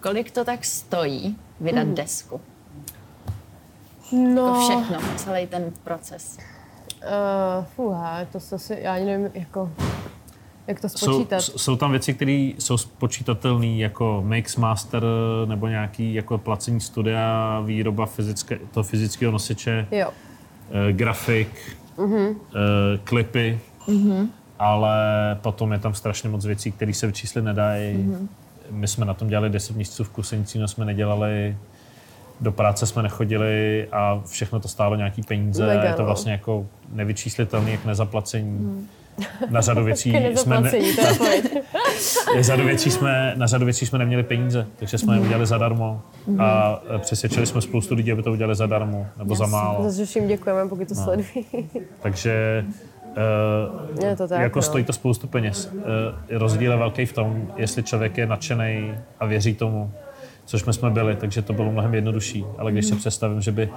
[0.00, 1.94] Kolik to tak stojí vydat Mhm.
[1.94, 2.40] desku?
[4.12, 6.38] No, Jako všechno, celý ten proces.
[7.58, 9.70] Uh, fuha, to se asi, já nevím, jako,
[10.66, 11.40] jak to Jsou, spočítat.
[11.40, 15.02] s- jsou tam věci, které jsou spočítatelné jako mix master
[15.46, 20.10] nebo nějaký jako placení studia, výroba fyzické, toho fyzického nosiče, Jo.
[20.88, 22.16] eh, grafik, Mhm.
[22.16, 23.58] eh, klipy,
[24.58, 24.96] ale
[25.42, 27.94] potom je tam strašně moc věcí, které se vyčíslit nedají.
[27.98, 28.28] Mhm.
[28.70, 31.56] My jsme na tom dělali 10 měsíců v kuse, nic jiného jsme nedělali,
[32.40, 35.66] do práce jsme nechodili a všechno to stálo nějaký peníze.
[35.66, 36.06] Mega, je to no.
[36.06, 38.88] vlastně jako nevyčíslitelné, jak nezaplacení.
[39.50, 40.70] Na řadu věcí jsme, ne,
[41.10, 41.54] odpověď.
[42.40, 46.02] řadu věcí jsme, na řadu věcí jsme neměli peníze, takže jsme je udělali zadarmo
[46.38, 47.00] a Mhm.
[47.00, 49.82] přesvědčili jsme spoustu lidí, aby to udělali zadarmo nebo za málo.
[49.90, 51.02] Zase všem děkujeme, pokud to No.
[51.04, 51.46] sledují.
[52.02, 52.64] Takže
[53.98, 54.62] uh, Je to tak, jako no.
[54.62, 55.72] stojí to spoustu peněz.
[55.74, 55.82] Uh,
[56.38, 59.92] rozdíl je velký v tom, jestli člověk je nadšený a věří tomu,
[60.48, 62.44] což my jsme byli, takže to bylo mnohem jednodušší.
[62.58, 63.74] Ale když si představím, že by uh,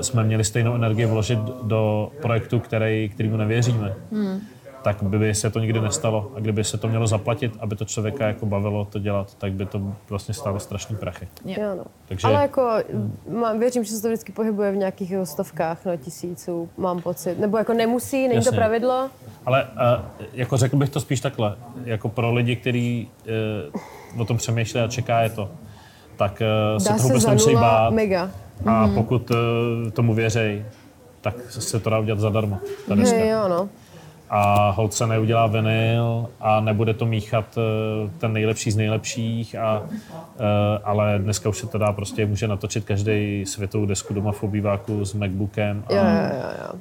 [0.00, 3.94] jsme měli stejnou energii vložit do projektu, který, kterýmu nevěříme,
[4.82, 6.32] tak by se to nikdy nestalo.
[6.36, 9.66] A kdyby se to mělo zaplatit, aby to člověka jako bavilo to dělat, tak by
[9.66, 11.28] to vlastně stálo strašný prachy.
[11.44, 11.84] Jo, no.
[12.08, 12.70] Takže- Ale jako
[13.40, 17.38] má, věřím, že se to vždycky pohybuje v nějakých stovkách, no tisíců, mám pocit.
[17.38, 18.50] Nebo jako nemusí, není Jasně.
[18.50, 19.10] to pravidlo.
[19.46, 23.08] Ale uh, jako řekl bych to spíš takhle, jako pro lidi, kteří
[23.72, 23.80] uh,
[24.18, 25.50] o tom přemýšlí a čeká je to,
[26.16, 26.42] tak
[26.72, 28.30] uh, se Dá toho se nemusí nula bát mega.
[28.66, 29.36] a pokud uh,
[29.90, 30.64] tomu věřej,
[31.20, 33.16] tak se to dá udělat zadarmo, ta deska.
[33.16, 33.68] Hej, jo, no.
[34.32, 39.80] A hold se neudělá vinyl a nebude to míchat uh, ten nejlepší z nejlepších, a,
[39.80, 39.88] uh,
[40.84, 45.04] ale dneska už se to dá prostě, může natočit každý světovou desku doma v obýváku
[45.04, 46.80] s Macbookem a Jo, jo, jo, jo.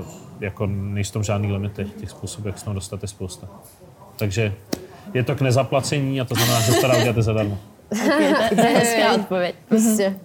[0.00, 0.04] Uh,
[0.40, 3.46] jako nejsou tam žádný limity, těch způsobů, jak se tam dostat je spousta.
[4.16, 4.54] Takže
[5.14, 7.58] je to k nezaplacení a to znamená, že se to i zadarmo.
[7.90, 9.54] Okay, to, to je hezká odpověď.
[9.68, 10.16] Prostě.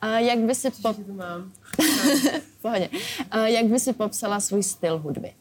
[0.00, 0.96] A jak by si pop...
[0.96, 2.88] V Pohodě.
[3.30, 5.32] A jak by si popsala svůj styl hudby?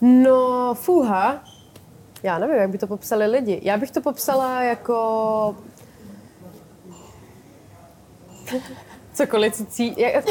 [0.00, 1.44] No, fuha.
[2.22, 3.60] Já nevím, jak by to popsali lidi.
[3.62, 5.56] Já bych to popsala jako...
[9.12, 9.94] cokoliv, co cí...
[9.96, 10.24] Jak,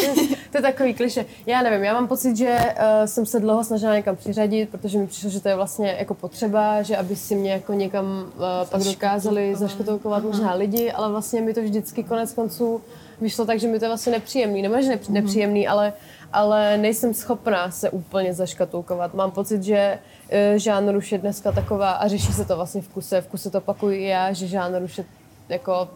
[0.51, 1.25] to, je takový kliše.
[1.45, 5.07] Já nevím, já mám pocit, že uh, jsem se dlouho snažila někam přiřadit, protože mi
[5.07, 8.83] přišlo, že to je vlastně jako potřeba, že aby si mě jako někam uh, pak
[8.83, 12.81] dokázali zaškatulkovat možná lidi, ale vlastně mi to vždycky konec konců
[13.21, 14.61] vyšlo tak, že mi to je vlastně nepříjemný.
[14.61, 15.93] Nebo že nepříjemný, ale,
[16.33, 19.13] ale nejsem schopná se úplně zaškatulkovat.
[19.13, 22.87] Mám pocit, že uh, žánr už je dneska taková a řeší se to vlastně v
[22.89, 23.21] kuse.
[23.21, 25.05] V kuse to opakuji já, že žánr už je
[25.49, 25.89] jako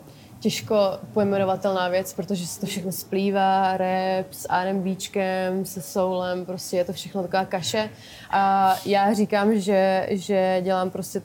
[0.45, 6.86] těžko pojmenovatelná věc, protože se to všechno splývá, rap s R&Bčkem, se soulem, prostě je
[6.86, 7.89] to všechno taková kaše.
[8.29, 11.21] A já říkám, že, že dělám prostě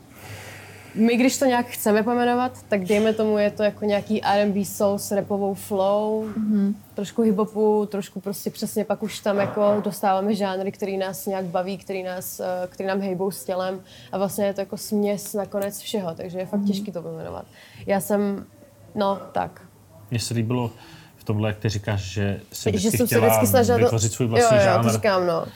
[0.95, 4.99] my, když to nějak chceme pojmenovat, tak dejme tomu, je to jako nějaký R&B soul
[4.99, 6.75] s rapovou flow, mm-hmm.
[6.95, 11.79] trošku hiphopu, trošku prostě přesně pak už tam jako dostáváme žánry, který nás nějak baví,
[11.79, 13.81] který, nás, eh, který nám hejbou s tělem
[14.13, 16.67] a vlastně je to jako směs nakonec všeho, takže je fakt mm-hmm.
[16.67, 17.45] těžký to pojmenovat.
[17.87, 18.47] Já jsem
[18.95, 19.63] No, tak.
[20.11, 20.71] Mně se líbilo
[21.17, 24.13] v tomhle, jak ty říkáš, že si vždycky že jsem chtěla se vždycky snažila vytvořit
[24.13, 24.85] svůj vlastní jo, jo, žánr.
[24.85, 25.47] to říkám, no.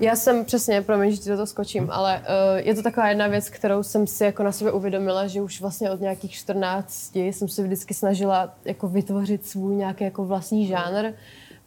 [0.00, 3.26] Já jsem přesně, promiň, že ti do toho skočím, ale uh, je to taková jedna
[3.26, 7.48] věc, kterou jsem si jako na sebe uvědomila, že už vlastně od nějakých 14 jsem
[7.48, 11.12] se vždycky snažila jako vytvořit svůj nějaký jako vlastní žánr,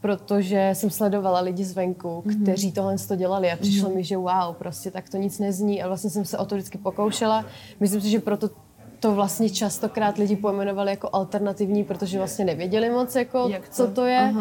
[0.02, 2.44] protože jsem sledovala lidi zvenku, mm-hmm.
[2.44, 3.96] kteří tohle to dělali a přišlo mm-hmm.
[3.96, 6.78] mi, že wow, prostě tak to nic nezní a vlastně jsem se o to vždycky
[6.78, 7.46] pokoušela.
[7.80, 8.50] Myslím si, že proto
[9.06, 13.76] to vlastně častokrát lidi pojmenovali jako alternativní, protože vlastně nevěděli moc, jako, Jak to?
[13.76, 14.34] co to je.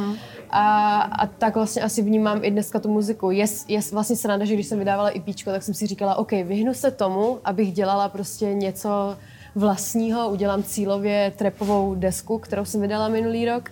[0.50, 3.31] A, a tak vlastně asi vnímám i dneska tu muziku.
[3.31, 6.33] Je, je vlastně sranda, že když jsem vydávala i píčko, tak jsem si říkala, OK,
[6.33, 9.16] vyhnu se tomu, abych dělala prostě něco
[9.55, 13.70] vlastního, udělám cílově trepovou desku, kterou jsem vydala minulý rok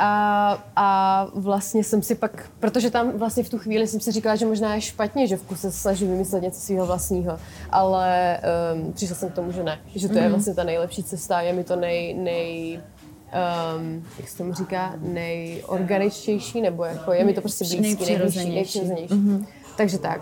[0.00, 4.36] a, a vlastně jsem si pak, protože tam vlastně v tu chvíli jsem si říkala,
[4.36, 7.38] že možná je špatně, že v kuse se snažím vymyslet něco svého vlastního,
[7.70, 8.40] ale
[8.74, 10.30] um, přišla jsem k tomu, že ne, že to je mhm.
[10.30, 12.80] vlastně ta nejlepší cesta, je mi to nej, nej
[13.76, 18.54] um, jak se tomu říká, nejorganičtější, nebo jako je mi to prostě blízký, nejpřirozenější.
[18.54, 19.14] nejpřirozenější.
[19.14, 19.46] Mm-hmm.
[19.76, 20.20] Takže tak.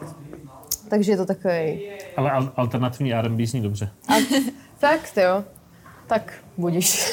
[0.89, 1.91] Takže je to takový.
[2.17, 3.91] Ale al- alternativní R&B zní dobře.
[4.09, 4.15] A,
[4.79, 5.45] tak, jo.
[6.07, 7.11] Tak budíš.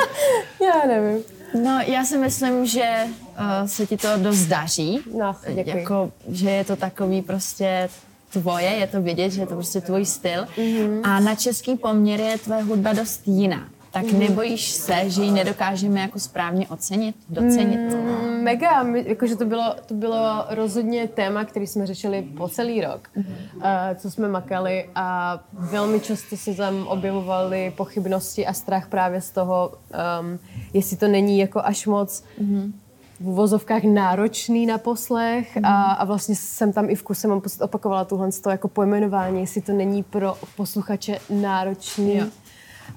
[0.62, 1.35] Já nevím.
[1.64, 5.00] No, já si myslím, že uh, se ti to dost daří.
[5.18, 5.78] No, děkuji.
[5.78, 7.88] Jako, že je to takový prostě
[8.30, 10.44] tvoje, je to vidět, že je to prostě tvůj styl.
[10.44, 11.00] Mm-hmm.
[11.04, 14.18] A na český poměr je tvoje hudba dost jiná tak mm.
[14.18, 17.80] nebojíš se, že ji nedokážeme jako správně ocenit, docenit?
[17.80, 23.08] Mm, mega, jakože to bylo, to bylo rozhodně téma, který jsme řešili po celý rok,
[23.16, 23.24] mm.
[23.56, 23.62] uh,
[23.96, 29.72] co jsme makali a velmi často se tam objevovaly pochybnosti a strach právě z toho,
[30.20, 30.38] um,
[30.72, 32.72] jestli to není jako až moc mm
[33.20, 37.62] v uvozovkách náročný na poslech a, a vlastně jsem tam i v kuse, mám pocit,
[37.62, 42.16] opakovala tuhle to jako pojmenování, jestli to není pro posluchače náročný.
[42.16, 42.26] Jo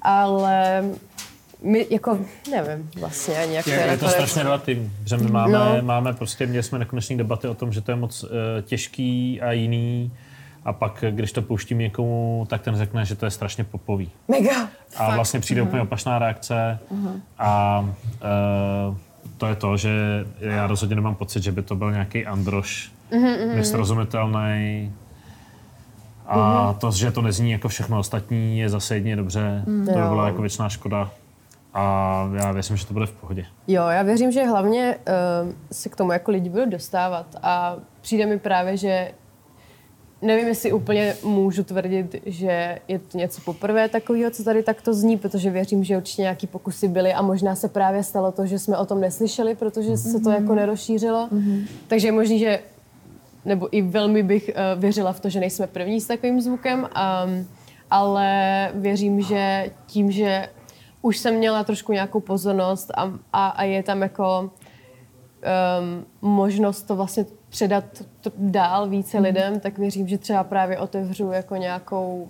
[0.01, 0.83] ale
[1.63, 2.19] my jako,
[2.51, 5.81] nevím vlastně ani jak je, je, je to strašně relativní, že my máme, no.
[5.81, 8.29] máme prostě, měli jsme nekonečné debaty o tom, že to je moc uh,
[8.61, 10.11] těžký a jiný
[10.65, 14.11] a pak, když to pouštím někomu, tak ten řekne, že to je strašně popový.
[14.27, 14.61] Mega.
[14.97, 15.15] A Fakt.
[15.15, 15.67] vlastně přijde uh-huh.
[15.67, 17.19] úplně opačná reakce uh-huh.
[17.37, 18.97] a uh,
[19.37, 23.55] to je to, že já rozhodně nemám pocit, že by to byl nějaký androš uh-huh,
[23.55, 24.93] nesrozumitelný,
[26.29, 26.77] a mm-hmm.
[26.77, 29.63] to, že to nezní jako všechno ostatní, je zase jedině dobře.
[29.65, 29.85] Mm.
[29.85, 31.11] To by byla jako věčná škoda.
[31.73, 33.45] A já věřím, že to bude v pohodě.
[33.67, 34.97] Jo, já věřím, že hlavně
[35.45, 37.25] uh, se k tomu jako lidi budou dostávat.
[37.43, 39.11] A přijde mi právě, že
[40.21, 45.17] nevím, jestli úplně můžu tvrdit, že je to něco poprvé takového, co tady takto zní,
[45.17, 48.77] protože věřím, že určitě nějaký pokusy byly a možná se právě stalo to, že jsme
[48.77, 50.11] o tom neslyšeli, protože mm-hmm.
[50.11, 51.27] se to jako nerozšířilo.
[51.31, 51.67] Mm-hmm.
[51.87, 52.59] Takže je možný, že
[53.45, 57.47] nebo i velmi bych uh, věřila v to, že nejsme první s takovým zvukem, um,
[57.91, 60.49] ale věřím, že tím, že
[61.01, 66.95] už jsem měla trošku nějakou pozornost a, a, a je tam jako um, možnost to
[66.95, 67.83] vlastně předat
[68.21, 69.23] to dál více mm.
[69.23, 72.27] lidem, tak věřím, že třeba právě otevřu jako nějakou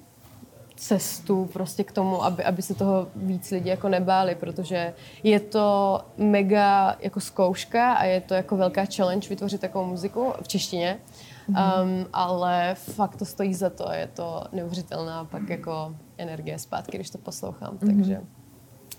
[0.75, 5.99] cestu prostě k tomu, aby, aby se toho víc lidi jako nebáli, protože je to
[6.17, 10.99] mega jako zkouška a je to jako velká challenge vytvořit takovou muziku v češtině,
[11.49, 11.84] mm-hmm.
[11.84, 17.10] um, ale fakt to stojí za to, je to neuvěřitelná pak jako energie zpátky, když
[17.10, 17.97] to poslouchám, mm-hmm.
[17.97, 18.21] takže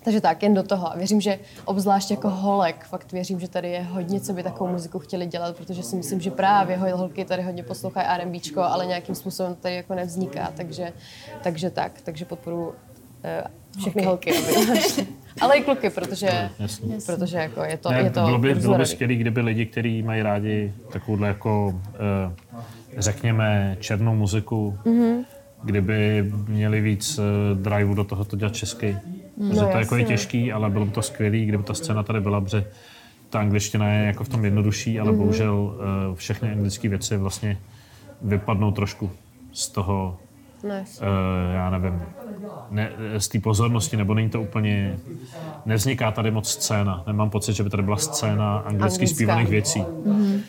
[0.03, 0.91] takže tak, jen do toho.
[0.91, 4.71] A věřím, že obzvlášť jako holek, fakt věřím, že tady je hodně, co by takovou
[4.71, 9.15] muziku chtěli dělat, protože si myslím, že právě holky tady hodně poslouchají R&Bčko, ale nějakým
[9.15, 10.93] způsobem tady jako nevzniká, takže,
[11.43, 12.73] takže tak, takže podporu uh,
[13.79, 14.79] všechny holky, aby
[15.41, 18.77] ale i kluky, protože, no, protože jako je to, ne, je to bylo by, bylo
[18.77, 22.33] by skvělé, kdyby lidi, kteří mají rádi takovouhle jako, uh,
[22.97, 25.25] řekněme, černou muziku, mm-hmm.
[25.63, 27.25] kdyby měli víc uh,
[27.61, 28.97] driveu do toho to dělat česky
[29.41, 32.21] No, že to jako je těžký, ale bylo by to skvělý, kdyby ta scéna tady
[32.21, 32.65] byla, protože
[33.29, 35.17] ta angličtina je jako v tom jednodušší, ale mm-hmm.
[35.17, 37.57] bohužel uh, všechny anglické věci vlastně
[38.21, 39.11] vypadnou trošku
[39.51, 40.17] z toho,
[40.63, 41.05] nice.
[41.05, 42.01] uh, já nevím,
[42.69, 44.97] ne, z té pozornosti, nebo není to úplně,
[45.65, 47.03] nevzniká tady moc scéna.
[47.07, 49.79] Nemám pocit, že by tady byla scéna anglicky zpívaných věcí.
[49.79, 50.41] Mm-hmm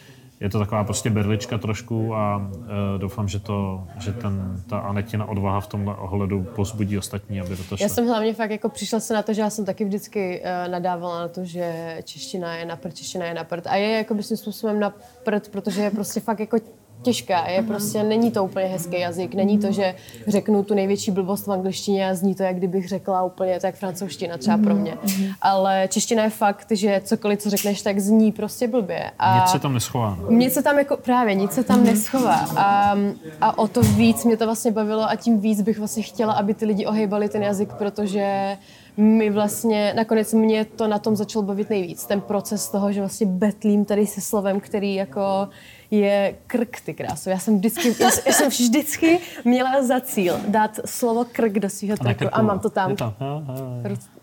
[0.42, 2.64] je to taková prostě berlička trošku a uh,
[2.98, 7.64] doufám, že, to, že ten, ta Anetina odvaha v tomhle ohledu pozbudí ostatní, aby do
[7.64, 10.40] toho Já jsem hlavně fakt jako přišla se na to, že já jsem taky vždycky
[10.40, 13.66] uh, nadávala na to, že čeština je na prd, čeština je na prd.
[13.66, 16.56] A je jako by způsobem na prd, protože je prostě fakt jako
[17.02, 17.48] těžká.
[17.50, 19.34] Je prostě, není to úplně hezký jazyk.
[19.34, 19.94] Není to, že
[20.26, 24.38] řeknu tu největší blbost v angličtině a zní to, jak kdybych řekla úplně tak francouzština
[24.38, 24.98] třeba pro mě.
[25.42, 29.10] Ale čeština je fakt, že cokoliv, co řekneš, tak zní prostě blbě.
[29.18, 30.18] A nic se tam neschová.
[30.28, 32.46] Nic se tam jako, právě, nic se tam neschová.
[32.56, 32.96] A,
[33.40, 36.54] a o to víc mě to vlastně bavilo a tím víc bych vlastně chtěla, aby
[36.54, 38.56] ty lidi ohejbali ten jazyk, protože
[38.96, 42.06] mi vlastně, nakonec mě to na tom začalo bavit nejvíc.
[42.06, 45.48] Ten proces toho, že vlastně betlím tady se slovem, který jako
[45.92, 47.30] je krk, ty krásu.
[47.30, 51.96] Já jsem vždycky, já, já jsem vždycky měla za cíl dát slovo krk do svého
[51.96, 52.96] tracku a mám to tam.
[52.96, 53.14] to.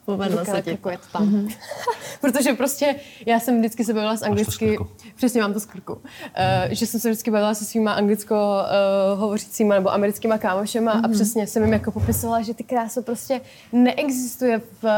[0.06, 0.70] Povedlo se ti.
[0.70, 1.30] Jako je to tam.
[1.30, 1.56] Mm-hmm.
[2.22, 4.78] Protože prostě já jsem vždycky se bavila s anglicky,
[5.16, 6.02] přesně mám to z krku, uh,
[6.70, 11.06] že jsem se vždycky bavila se svýma anglicko uh, hovořícíma nebo americkýma kámošema mm-hmm.
[11.06, 14.90] a přesně jsem jim jako popisovala, že ty kráso prostě neexistuje v uh,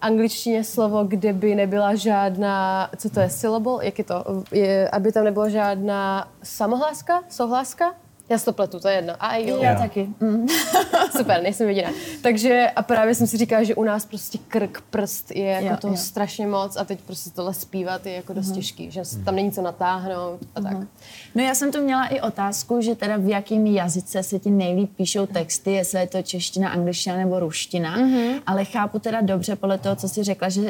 [0.00, 5.12] angličtině slovo, kde by nebyla žádná, co to je, syllable, jak je to, je, aby
[5.12, 7.94] tam nebyla žádná samohláska, souhláska,
[8.30, 9.14] já si to pletu, to je jedno.
[9.20, 9.62] A jo.
[9.62, 10.08] Já taky.
[10.20, 10.46] Mm.
[11.16, 11.90] Super, nejsem jediná.
[12.22, 15.76] Takže a právě jsem si říkala, že u nás prostě krk, prst je jako jo,
[15.80, 15.98] toho jo.
[15.98, 18.54] strašně moc a teď prostě tohle zpívat je jako dost mm.
[18.54, 20.66] těžký, že tam není co natáhnout a mm.
[20.66, 20.88] tak.
[21.34, 24.96] No já jsem tu měla i otázku, že teda v jakém jazyce se ti nejlíp
[24.96, 28.42] píšou texty, jestli je to čeština, angličtina nebo ruština, mm-hmm.
[28.46, 30.68] ale chápu teda dobře podle toho, co jsi řekla, že uh,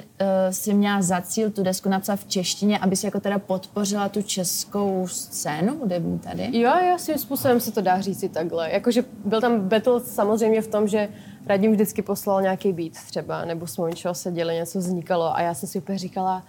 [0.51, 4.23] jsi měla za cíl tu desku napsat v češtině, aby si jako teda podpořila tu
[4.23, 6.59] českou scénu hudební tady.
[6.59, 8.71] Jo, jo, svým způsobem se to dá říct i takhle.
[8.71, 11.09] Jakože byl tam battle samozřejmě v tom, že
[11.47, 15.69] Radim vždycky poslal nějaký beat třeba, nebo jsme něčeho seděli, něco vznikalo a já jsem
[15.69, 16.45] si úplně říkala,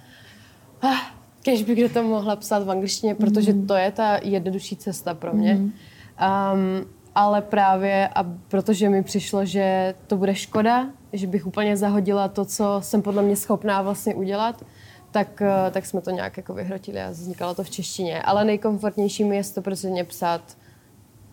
[0.82, 3.68] ah, kež bych to mohla psát v angličtině, protože mm.
[3.68, 5.54] to je ta jednodušší cesta pro mě.
[5.56, 5.64] Mm.
[5.64, 6.86] Um,
[7.16, 12.46] ale právě a protože mi přišlo, že to bude škoda, že bych úplně zahodila to,
[12.46, 14.66] co jsem podle mě schopná vlastně udělat,
[15.12, 18.22] tak, eh, tak jsme to nějak jako vyhrotili a vznikalo to v češtině.
[18.22, 20.42] Ale nejkomfortnější mi je 100% psát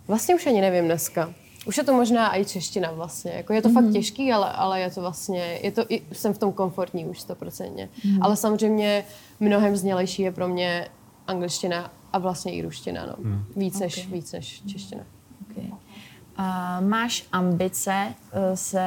[0.08, 1.34] Vlastně už ani nevím dneska.
[1.66, 3.32] Už je to možná i čeština vlastně.
[3.32, 3.74] Jako je to mm-hmm.
[3.74, 3.92] fakt mhm.
[3.92, 7.88] těžký, ale, ale je to vlastně, je to, i, jsem v tom komfortní už stoprocentně.
[7.88, 8.18] Mm-hmm.
[8.20, 9.04] Ale samozřejmě
[9.40, 10.88] mnohem znělejší je pro mě
[11.26, 13.14] angličtina a vlastně i ruština, no.
[13.18, 13.44] Mm.
[13.56, 13.86] Víc, okay.
[13.86, 15.04] než, víc než čeština.
[15.50, 15.64] Okay.
[15.64, 18.84] Uh, máš ambice uh, se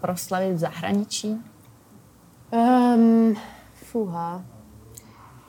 [0.00, 1.36] proslavit v zahraničí?
[2.50, 3.36] Um,
[3.74, 4.44] fuha.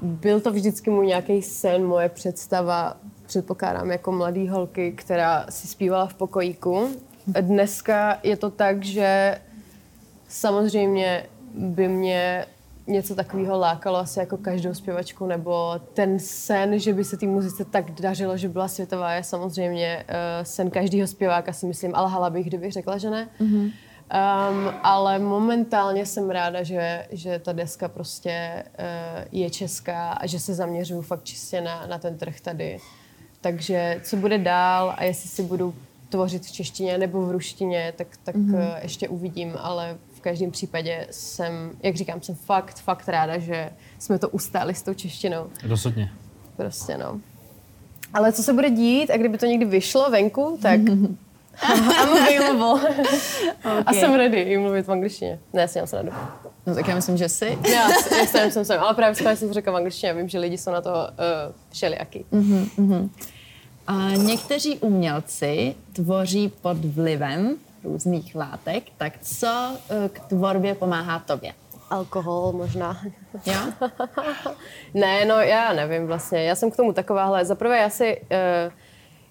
[0.01, 2.97] Byl to vždycky můj nějaký sen, moje představa
[3.31, 6.89] předpokládám jako mladý holky, která si zpívala v pokojíku.
[7.41, 9.37] Dneska je to tak, že
[10.27, 12.45] samozřejmě by mě
[12.87, 17.65] něco takového lákalo asi jako každou zpěvačku, nebo ten sen, že by se té muzice
[17.65, 22.29] tak dařilo, že byla světová, je samozřejmě uh, sen každého zpěváka, si myslím, ale hala
[22.29, 23.29] bych, kdybych řekla, že ne.
[23.39, 23.63] Mm-hmm.
[23.63, 30.39] Um, ale momentálně jsem ráda, že, že ta deska prostě uh, je česká a že
[30.39, 32.77] se zaměřuju fakt čistě na, na ten trh tady.
[33.41, 35.73] Takže co bude dál a jestli si budu
[36.09, 38.79] tvořit v češtině nebo v ruštině, tak, tak mm-hmm.
[38.81, 44.19] ještě uvidím, ale v každém případě jsem, jak říkám, jsem fakt, fakt ráda, že jsme
[44.19, 45.47] to ustáli s tou češtinou.
[45.63, 46.11] Rozhodně.
[46.57, 47.21] Prostě no.
[48.13, 50.79] Ale co se bude dít a kdyby to někdy vyšlo venku, tak
[51.61, 52.89] I'm available.
[53.59, 53.83] okay.
[53.85, 55.39] A jsem ready i mluvit v angličtině.
[55.53, 56.11] Ne, já se radu.
[56.65, 57.57] No tak já myslím, že jsi.
[57.71, 60.13] Já, já jsem, jsem, jsem, ale právě jsem to řekla v angličtině.
[60.13, 62.25] Vím, že lidi jsou na to uh, všelijaký.
[62.31, 63.09] Uh-huh, uh-huh.
[63.87, 71.53] A někteří umělci tvoří pod vlivem různých látek, tak co uh, k tvorbě pomáhá tobě?
[71.89, 73.01] Alkohol možná.
[73.45, 73.89] Jo?
[74.93, 76.43] ne, no já nevím vlastně.
[76.43, 77.45] Já jsem k tomu takováhle.
[77.45, 78.21] Zaprvé já si...
[78.21, 78.71] Uh,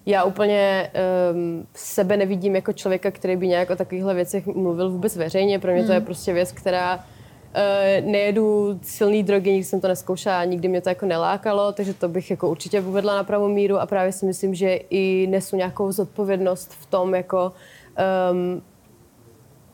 [0.05, 0.91] já úplně
[1.33, 5.59] um, sebe nevidím jako člověka, který by nějak o takovýchhle věcech mluvil vůbec veřejně.
[5.59, 6.05] Pro mě to je hmm.
[6.05, 7.01] prostě věc, která uh,
[8.11, 12.31] nejedu silný drogy, nikdy jsem to neskoušela, nikdy mě to jako nelákalo, takže to bych
[12.31, 16.73] jako určitě uvedla na pravou míru a právě si myslím, že i nesu nějakou zodpovědnost
[16.73, 17.51] v tom, jako
[18.31, 18.61] um,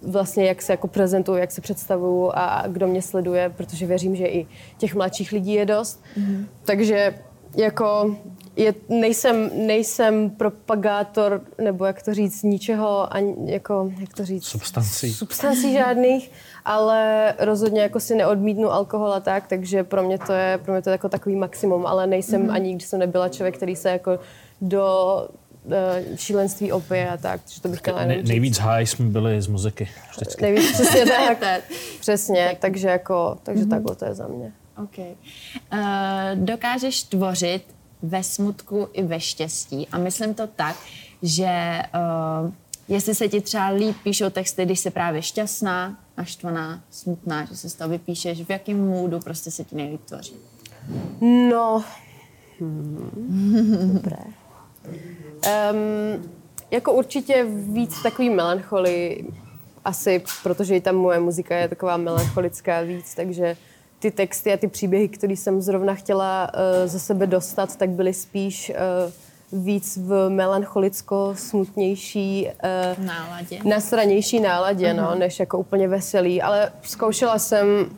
[0.01, 4.28] vlastně jak se jako prezentuju, jak se představuju a kdo mě sleduje, protože věřím, že
[4.28, 4.47] i
[4.78, 6.03] těch mladších lidí je dost.
[6.17, 6.45] Mm-hmm.
[6.65, 7.15] Takže
[7.57, 8.15] jako
[8.57, 14.45] je, nejsem, nejsem propagátor, nebo jak to říct, ničeho, ani, jako, jak to říct?
[14.45, 15.13] Substancí.
[15.13, 16.31] Substancí žádných,
[16.65, 20.81] ale rozhodně jako si neodmítnu alkohol a tak, takže pro mě to je, pro mě
[20.81, 22.53] to je jako takový maximum, ale nejsem mm-hmm.
[22.53, 24.19] ani, když jsem nebyla člověk, který se jako
[24.61, 25.27] do
[25.63, 25.73] uh,
[26.15, 29.89] šílenství opije a tak, že to bych chtěla ne, Nejvíc high jsme byli z muziky.
[30.11, 30.41] Vždycky.
[30.41, 31.05] Nejvíc, přesně
[31.39, 31.61] tak.
[31.99, 33.69] přesně, takže jako, takže mm-hmm.
[33.69, 34.51] takhle to je za mě.
[34.83, 35.15] Okay.
[35.73, 35.79] Uh,
[36.35, 39.87] dokážeš tvořit ve smutku i ve štěstí.
[39.91, 40.75] A myslím to tak,
[41.21, 41.81] že
[42.43, 42.51] uh,
[42.87, 47.69] jestli se ti třeba líp píšou texty, když jsi právě šťastná, naštvaná, smutná, že se
[47.69, 50.33] z toho vypíšeš, v jakém můdu prostě se ti nejlíp tvoří?
[51.21, 51.83] No,
[52.59, 53.91] hmm.
[53.93, 54.23] dobré.
[54.87, 56.31] Um,
[56.71, 59.25] jako určitě víc takový melancholy,
[59.85, 63.57] asi protože i ta moje muzika je taková melancholická víc, takže
[63.99, 68.13] ty texty a ty příběhy, které jsem zrovna chtěla uh, ze sebe dostat, tak byly
[68.13, 68.75] spíš uh,
[69.65, 72.51] víc v melancholicko-smutnější, uh,
[73.05, 73.59] náladě.
[73.63, 74.95] nasranější náladě, uh-huh.
[74.95, 75.19] no, mhm.
[75.19, 76.41] než jako úplně veselý.
[76.41, 77.89] Ale zkoušela jsem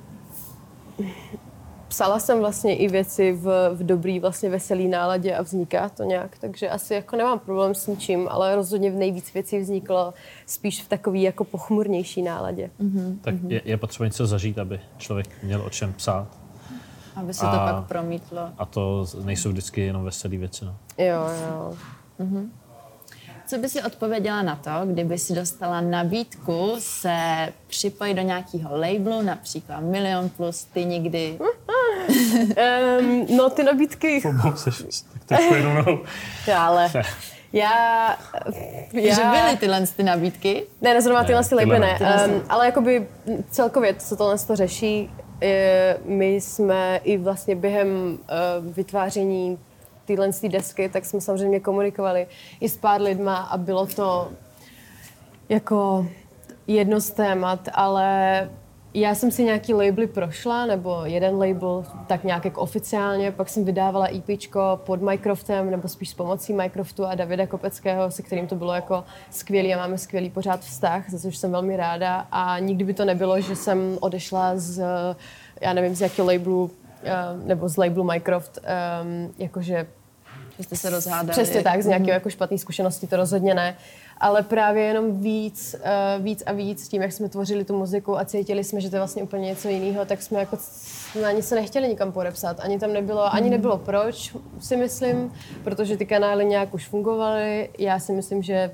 [1.89, 6.37] psala jsem vlastně i věci v, v dobrý, vlastně veselý náladě a vzniká to nějak,
[6.37, 10.13] takže asi jako nemám problém s ničím, ale rozhodně v nejvíc věcí vzniklo
[10.45, 12.71] spíš v takový jako pochmurnější náladě.
[12.81, 13.17] Mm-hmm.
[13.21, 16.27] Tak je, je potřeba něco zažít, aby člověk měl o čem psát.
[17.15, 18.49] Aby se a, to pak promítlo.
[18.57, 20.65] A to nejsou vždycky jenom veselé věci.
[20.65, 20.75] No.
[20.97, 21.77] Jo, jo.
[22.19, 22.49] Mm-hmm.
[23.49, 29.21] Co by si odpověděla na to, kdyby si dostala nabídku se připojit do nějakého labelu,
[29.21, 31.39] například Milion Plus, ty nikdy?
[32.99, 34.21] um, no, ty nabídky...
[34.21, 35.85] Pomůžeš, tak to jenom
[36.57, 36.91] Ale
[37.53, 38.17] já,
[38.93, 39.15] já...
[39.15, 40.63] Že byly tyhle ty nabídky?
[40.81, 43.07] Ne, nezrovna tyhle ty labely ne, um, ale jakoby
[43.49, 45.09] celkově, co tohle to řeší,
[45.41, 49.59] je, my jsme i vlastně během uh, vytváření
[50.05, 52.27] téhle desky, tak jsme samozřejmě komunikovali
[52.59, 54.31] i s pár lidma a bylo to
[55.49, 56.07] jako
[56.67, 58.49] jedno z témat, ale
[58.93, 63.65] já jsem si nějaký labely prošla, nebo jeden label, tak nějak jako oficiálně, pak jsem
[63.65, 68.55] vydávala EP pod Mycroftem, nebo spíš s pomocí Mycroftu a Davida Kopeckého, se kterým to
[68.55, 72.83] bylo jako skvělý a máme skvělý pořád vztah, za což jsem velmi ráda a nikdy
[72.83, 74.83] by to nebylo, že jsem odešla z,
[75.61, 76.71] já nevím, z jakého labelu,
[77.03, 77.13] eh,
[77.45, 78.59] nebo z labelu Mycroft,
[79.03, 79.87] um, jakože
[80.59, 81.31] že jste se rozhádali.
[81.31, 82.13] Přesně tak, z nějakého mm.
[82.13, 83.75] jako špatné zkušenosti to rozhodně ne.
[84.19, 85.75] Ale právě jenom víc,
[86.17, 88.95] uh, víc a víc tím, jak jsme tvořili tu muziku a cítili jsme, že to
[88.95, 90.57] je vlastně úplně něco jiného, tak jsme jako
[91.27, 92.59] ani se nechtěli nikam podepsat.
[92.59, 93.51] Ani tam nebylo, ani mm.
[93.51, 97.69] nebylo proč, si myslím, protože ty kanály nějak už fungovaly.
[97.77, 98.71] Já si myslím, že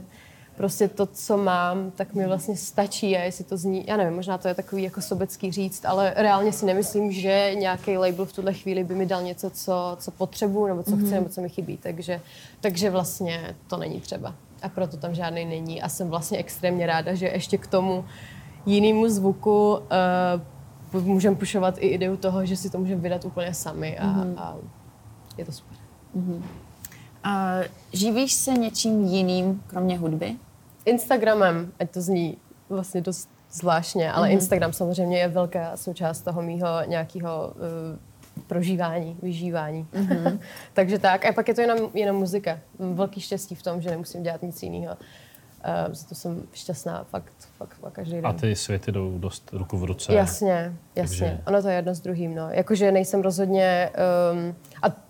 [0.56, 4.38] prostě to, co mám, tak mi vlastně stačí a jestli to zní, já nevím, možná
[4.38, 8.54] to je takový jako sobecký říct, ale reálně si nemyslím, že nějaký label v tuhle
[8.54, 11.06] chvíli by mi dal něco, co, co potřebuju, nebo co mm-hmm.
[11.06, 12.22] chci, nebo co mi chybí, takže,
[12.62, 14.36] takže vlastně to není třeba.
[14.66, 18.06] A proto tam žádný není a jsem vlastně extrémně ráda, že ještě k tomu
[18.66, 19.78] jinému zvuku
[20.94, 24.34] uh, můžeme pušovat i ideu toho, že si to můžeme vydat úplně sami a, mm-hmm.
[24.38, 24.56] a
[25.38, 25.78] je to super.
[26.18, 26.36] Mm-hmm.
[26.36, 30.36] Uh, živíš se něčím jiným, kromě hudby?
[30.86, 32.38] Instagramem, ať to zní
[32.70, 34.32] vlastně dost zvláštně, ale mm-hmm.
[34.32, 38.15] Instagram samozřejmě je velká součást toho mýho nějakého uh,
[38.48, 39.88] prožívání, vyžívání.
[39.94, 40.40] Mm-hmm.
[40.74, 41.26] Takže tak.
[41.26, 42.60] A pak je to jenom, jenom muzika.
[42.80, 44.98] Velký štěstí v tom, že nemusím dělat nic jiného.
[45.88, 48.28] Uh, za to jsem šťastná fakt, fakt, fakt každý den.
[48.28, 50.14] A ty světy jdou dost ruku v ruce.
[50.14, 51.20] Jasně, jasně.
[51.20, 51.42] Takže...
[51.48, 52.36] Ono to je jedno s druhým.
[52.36, 52.50] No.
[52.50, 53.90] Jakože nejsem rozhodně...
[54.34, 55.05] Um, a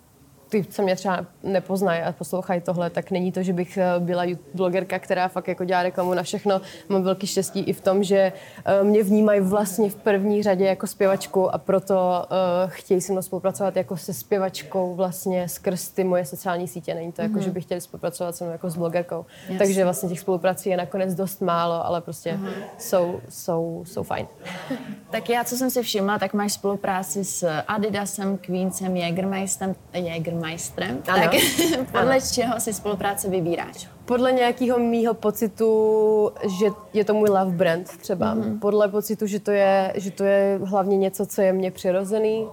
[0.49, 4.23] ty, co mě třeba nepoznají a poslouchají tohle, tak není to, že bych eh, byla
[4.53, 6.61] blogerka, která fakt jako dělá reklamu na všechno.
[6.89, 8.33] Mám velký štěstí i v tom, že
[8.65, 13.21] eh, mě vnímají vlastně v první řadě jako zpěvačku a proto uh, chtějí se mnou
[13.21, 16.93] spolupracovat jako se zpěvačkou vlastně skrz ty moje sociální sítě.
[16.93, 17.43] Není to jako, mm-hmm.
[17.43, 19.25] že bych chtěli spolupracovat se mnou jako s blogerkou.
[19.49, 19.57] Yes.
[19.57, 22.53] Takže vlastně těch spoluprací je nakonec dost málo, ale prostě mm-hmm.
[22.77, 24.27] jsou, jsou, jsou fajn.
[25.11, 31.01] tak já, co jsem si všimla, tak máš spolupráci s Adidasem, Queensem, Jägermeisterem, Jägermeisterem majstrem,
[31.07, 31.23] ano.
[31.23, 31.31] tak
[31.91, 32.25] podle ano.
[32.33, 33.87] čeho si spolupráce vybíráš?
[34.05, 38.35] Podle nějakého mýho pocitu, že je to můj love brand třeba.
[38.35, 38.59] Mm-hmm.
[38.59, 42.47] Podle pocitu, že to, je, že to je hlavně něco, co je mně přirozený.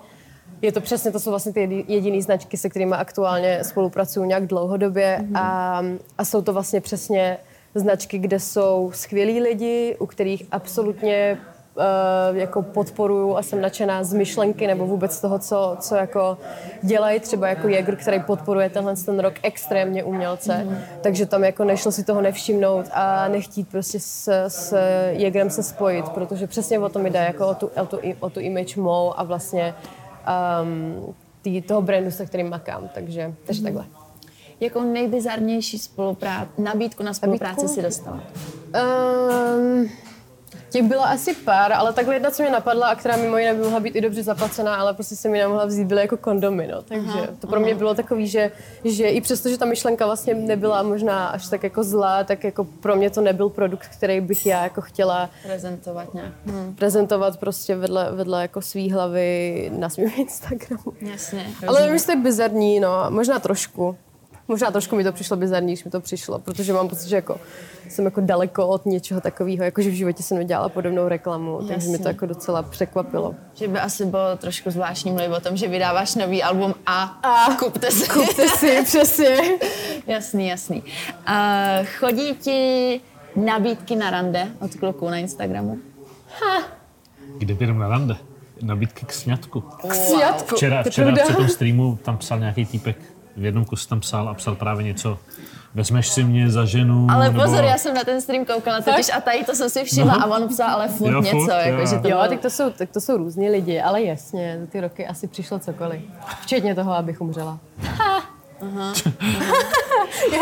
[0.63, 5.19] Je to přesně, to jsou vlastně ty jediné značky, se kterými aktuálně spolupracuju nějak dlouhodobě
[5.21, 5.39] mm-hmm.
[5.39, 5.83] a,
[6.19, 7.39] a jsou to vlastně přesně
[7.75, 11.39] značky, kde jsou skvělí lidi, u kterých absolutně
[12.33, 16.39] jako podporuju a jsem nadšená z myšlenky nebo vůbec toho, co, co jako
[16.83, 20.77] dělají, třeba jako Jäger, který podporuje tenhle ten rok extrémně umělce, mm.
[21.01, 24.77] takže tam jako nešlo si toho nevšimnout a nechtít prostě s, s
[25.11, 28.41] Jägerem se spojit, protože přesně o tom jde, jako o tu, o tu, o tu
[28.41, 29.75] image mou a vlastně
[30.63, 33.65] um, tý, toho brandu, se kterým makám, takže, takže mm.
[33.65, 33.85] takhle.
[34.61, 37.75] Jakou nejbizarnější spolupráci, nabídku na spolupráci Nabídku?
[37.75, 38.21] si dostala?
[39.57, 39.89] Um,
[40.73, 43.63] těch bylo asi pár, ale takhle jedna, co mě napadla a která mimo jiné by
[43.63, 46.83] mohla být i dobře zaplacená, ale prostě se mi nemohla vzít, byly jako kondomy, no.
[46.83, 48.51] Takže aha, to pro mě bylo takový, že,
[48.85, 52.65] že i přesto, že ta myšlenka vlastně nebyla možná až tak jako zlá, tak jako
[52.65, 56.33] pro mě to nebyl produkt, který bych já jako chtěla Prezentovat nějak.
[56.47, 56.75] hmm.
[56.75, 60.93] prezentovat prostě vedle, vedle jako svý hlavy na svém Instagramu.
[61.01, 61.47] Jasně.
[61.69, 63.97] Ale nevím, jestli to je bizarní, no, možná trošku.
[64.49, 67.41] Možná trošku mi to přišlo bizarní, když mi to přišlo, protože mám pocit, že jako
[67.89, 71.75] jsem jako daleko od něčeho takového, jako že v životě jsem nedělala podobnou reklamu, Jasně.
[71.75, 73.35] takže mi to jako docela překvapilo.
[73.55, 77.55] Že by asi bylo trošku zvláštní mluvit o tom, že vydáváš nový album a, a
[77.55, 78.09] kupte si.
[78.09, 79.37] Kupte si, přesně.
[80.07, 80.83] jasný, jasný.
[80.83, 83.01] Uh, chodí ti
[83.37, 85.79] nabídky na rande od kluků na Instagramu?
[86.41, 86.63] Ha.
[87.39, 88.17] Kde jdem na rande?
[88.63, 89.61] Nabídky k sňatku.
[89.61, 90.57] K sňatku.
[90.57, 92.97] Včera, včera při tom streamu tam psal nějaký týpek,
[93.37, 95.19] v jednom kuse tam psal a psal právě něco,
[95.75, 97.43] vezmeš si mě za ženu, Ale nebo...
[97.43, 100.23] pozor, já jsem na ten stream koukala totiž a tady to jsem si všimla No.
[100.23, 101.87] a on psal ale furt Jo, něco, furt, jako, jo.
[101.87, 102.29] že to Jo, bylo...
[102.29, 105.59] tak to, jsou, tak to jsou různí lidi, ale jasně, za ty roky asi přišlo
[105.59, 106.01] cokoliv.
[106.43, 107.59] Včetně toho, abych umřela.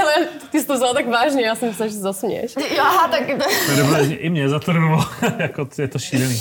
[0.01, 0.15] Ale
[0.51, 2.55] ty jsi to vzala tak vážně, já jsem myslela, že se zasměješ.
[2.57, 3.27] Jo, aha, tak
[3.67, 5.05] To je dobré, že I mě zatrvalo,
[5.39, 6.41] jako je to šílený.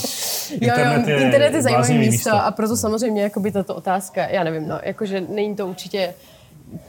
[0.62, 4.68] Jo, jo, internet je zajímavé bláznivý místo, a proto samozřejmě jakoby tato otázka, já nevím,
[4.68, 6.14] no, jakože není to určitě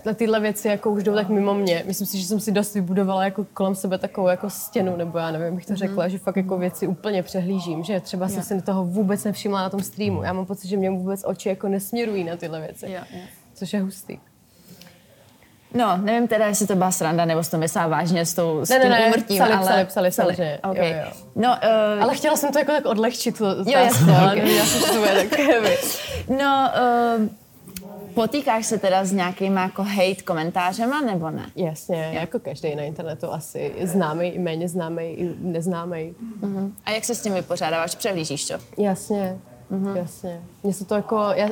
[0.05, 1.83] na tyhle věci jako už jdou tak mimo mě.
[1.87, 5.31] Myslím si, že jsem si dost vybudovala jako kolem sebe takovou jako stěnu, nebo já
[5.31, 8.85] nevím, bych to řekla, že fakt jako věci úplně přehlížím, že třeba jsem si toho
[8.85, 10.23] vůbec nevšimla na tom streamu.
[10.23, 12.97] Já mám pocit, že mě vůbec oči jako nesměrují na tyhle věci,
[13.55, 14.19] což je hustý.
[15.75, 18.69] No, nevím teda, jestli to byla sranda, nebo jsi to myslela vážně s, tou, s
[18.69, 19.67] Ne, tím ne, ne, úmrtím, psali, ale...
[19.67, 20.59] psali, psali, samozřejmě.
[20.71, 20.91] Okay.
[20.91, 21.13] Jo, jo.
[21.37, 24.37] No, uh, Ale chtěla jsem to jako tak odlehčit, to, Jo, jasně, ale ok.
[24.37, 25.41] nevím, já jsem to tak
[26.29, 26.71] no
[27.19, 27.29] uh,
[28.15, 31.47] potýkáš se teda s nějakýma jako hate komentářema, nebo ne?
[31.57, 36.15] Jasně, jako každý na internetu asi známý, i méně známý, i neznámý.
[36.43, 36.73] Uh-huh.
[36.85, 37.95] A jak se s tím vypořádáváš?
[37.95, 38.55] Přehlížíš to?
[38.79, 39.39] Jasně,
[39.73, 39.97] mm-hmm.
[39.97, 40.41] jasně.
[40.63, 41.49] Mně se to jako, já,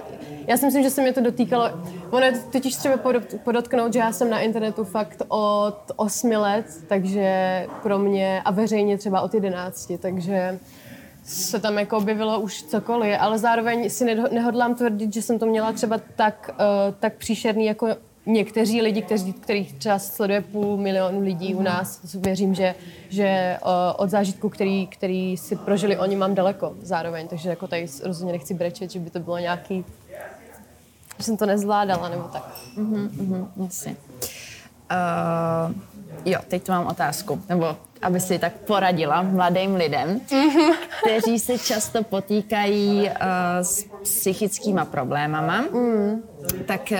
[0.46, 1.70] já si myslím, že se mě to dotýkalo,
[2.10, 6.66] ono je totiž třeba podot- podotknout, že já jsem na internetu fakt od osmi let,
[6.88, 10.58] takže pro mě, a veřejně třeba od jedenácti, takže
[11.28, 15.46] se tam jako objevilo už cokoliv, ale zároveň si neho- nehodlám tvrdit, že jsem to
[15.46, 17.88] měla třeba tak, uh, tak příšerný jako
[18.26, 22.14] někteří lidi, kteří, kterých třeba sleduje půl milionu lidí u nás.
[22.14, 22.74] Věřím, že,
[23.08, 27.28] že uh, od zážitku, který, který si prožili oni, mám daleko zároveň.
[27.28, 29.84] Takže jako tady rozhodně nechci brečet, že by to bylo nějaký
[31.18, 32.56] že jsem to nezvládala, nebo tak.
[32.76, 33.96] Mhm, jasně.
[34.90, 35.74] Uh,
[36.24, 40.20] jo, teď tu mám otázku, nebo aby si tak poradila mladým lidem,
[41.02, 43.16] kteří se často potýkají uh,
[43.62, 45.64] s psychickýma problémama,
[46.66, 46.98] tak uh,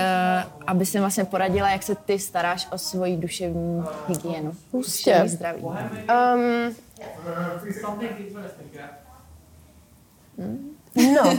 [0.67, 5.23] aby si vlastně poradila, jak se ty staráš o svoji duševní hygienu, Hustě.
[5.27, 5.63] zdraví.
[5.63, 6.75] Um,
[11.15, 11.39] no,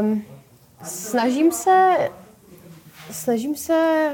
[0.00, 0.22] um,
[0.82, 2.08] snažím se,
[3.10, 4.08] snažím se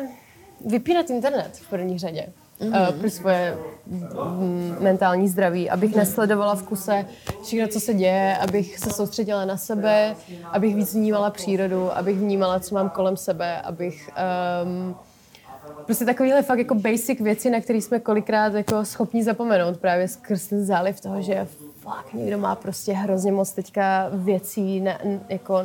[0.66, 2.26] vypínat internet v první řadě.
[2.60, 2.88] Mm-hmm.
[2.88, 7.04] Uh, pro svoje mm, mentální zdraví, abych nesledovala v kuse
[7.42, 10.16] všechno, co se děje, abych se soustředila na sebe,
[10.52, 14.10] abych víc vnímala přírodu, abych vnímala, co mám kolem sebe, abych
[14.64, 14.96] um,
[15.86, 20.46] prostě takovýhle fakt jako basic věci, na které jsme kolikrát jako schopni zapomenout právě skrz
[20.46, 21.46] ten záliv toho, že
[21.80, 24.98] fakt někdo má prostě hrozně moc teďka věcí na,
[25.28, 25.62] jako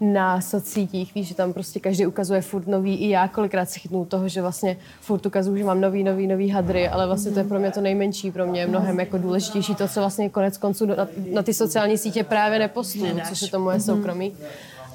[0.00, 4.04] na socítích, víš, že tam prostě každý ukazuje furt nový, i já kolikrát se chytnu
[4.04, 7.44] toho, že vlastně furt ukazuju, že mám nový, nový, nový hadry, ale vlastně to je
[7.44, 10.86] pro mě to nejmenší, pro mě je mnohem jako důležitější to, co vlastně konec konců
[10.86, 14.32] na, na ty sociální sítě právě nepostuju, což je to moje soukromí.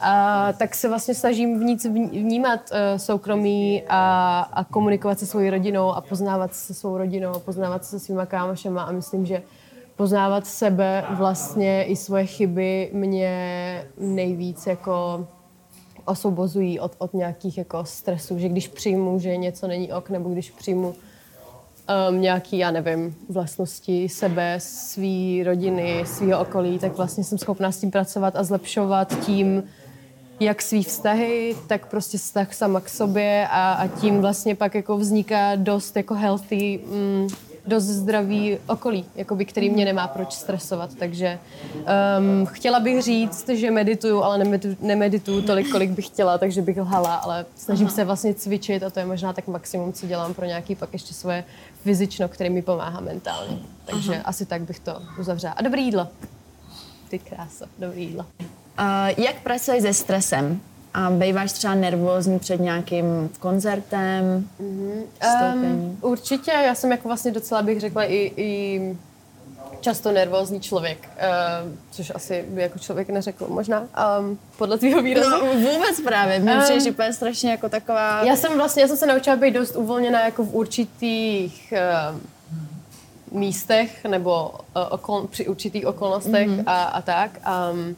[0.02, 5.92] A tak se vlastně snažím vnít, vnímat uh, soukromí a, a komunikovat se svojí rodinou
[5.92, 9.42] a poznávat se svou rodinou a poznávat se se svýma kámošema a myslím, že
[9.96, 15.28] poznávat sebe vlastně i svoje chyby mě nejvíc jako
[16.06, 20.52] osvobozují od, od nějakých jako stresů, že když přijmu, že něco není ok, nebo když
[20.52, 20.88] přijmu
[22.10, 27.80] um, nějaký, já nevím, vlastnosti sebe, svý rodiny, svého okolí, tak vlastně jsem schopná s
[27.80, 29.64] tím pracovat a zlepšovat tím,
[30.40, 34.98] jak svý vztahy, tak prostě vztah sama k sobě a, a tím vlastně pak jako
[34.98, 37.28] vzniká dost jako healthy, mm,
[37.68, 40.90] dost zdravý okolí, jakoby, který mě nemá proč stresovat.
[41.00, 41.40] Takže
[42.20, 46.78] um, chtěla bych říct, že medituju, ale nemedituju, nemedituju tolik, kolik bych chtěla, takže bych
[46.78, 50.46] lhala, ale snažím se vlastně cvičit a to je možná tak maximum, co dělám pro
[50.46, 51.44] nějaký pak ještě svoje
[51.84, 53.58] fyzično, který mi pomáhá mentálně.
[53.86, 55.54] Takže asi tak bych to uzavřela.
[55.54, 56.08] A dobrý jídlo.
[57.10, 58.26] Ty krása, dobrý jídlo.
[58.80, 60.62] Uh, jak pracuješ se stresem?
[60.94, 64.48] A býváš třeba nervózní před nějakým koncertem,
[65.56, 68.82] Um, určitě, já jsem jako vlastně docela bych řekla i, i
[69.82, 73.80] často nervózní člověk, uh, což asi by jako člověk neřekl možná,
[74.20, 75.30] um, podle tvýho výrazu.
[75.30, 78.24] No vůbec právě, mě Ehm, přijdeš úplně strašně jako taková...
[78.24, 81.74] Já jsem vlastně, já jsem se naučila být dost uvolněná jako v určitých
[82.12, 82.20] uh,
[83.40, 86.64] místech nebo uh, okol, při určitých okolnostech mm-hmm.
[86.66, 87.32] a, a tak.
[87.72, 87.96] Um,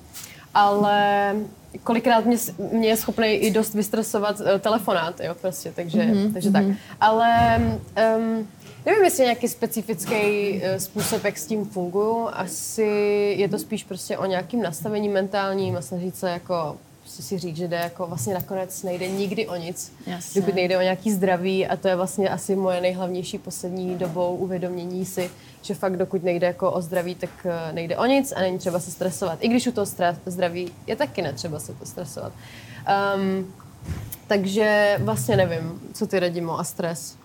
[0.53, 1.35] ale
[1.83, 2.37] kolikrát mě,
[2.71, 6.33] mě je schopný i dost vystresovat uh, telefonát, jo, prostě, takže, mm-hmm.
[6.33, 6.65] takže tak.
[7.01, 7.57] Ale
[8.17, 8.47] um,
[8.85, 12.29] nevím, jestli je nějaký specifický uh, způsob, jak s tím funguju.
[12.33, 16.77] Asi je to spíš prostě o nějakým nastavení mentálním a snažit se jako
[17.15, 20.41] prostě si říct, že jde jako vlastně nakonec nejde nikdy o nic, Jasně.
[20.41, 25.05] dokud nejde o nějaký zdraví a to je vlastně asi moje nejhlavnější poslední dobou uvědomění
[25.05, 25.29] si,
[25.61, 28.79] že fakt dokud nejde jako o zdraví, tak eh, nejde o nic a není třeba
[28.79, 29.39] se stresovat.
[29.41, 32.33] I když u toho stra- zdraví je taky netřeba se to stresovat.
[33.15, 33.53] Um,
[34.27, 37.15] takže vlastně nevím, co ty radimo a stres.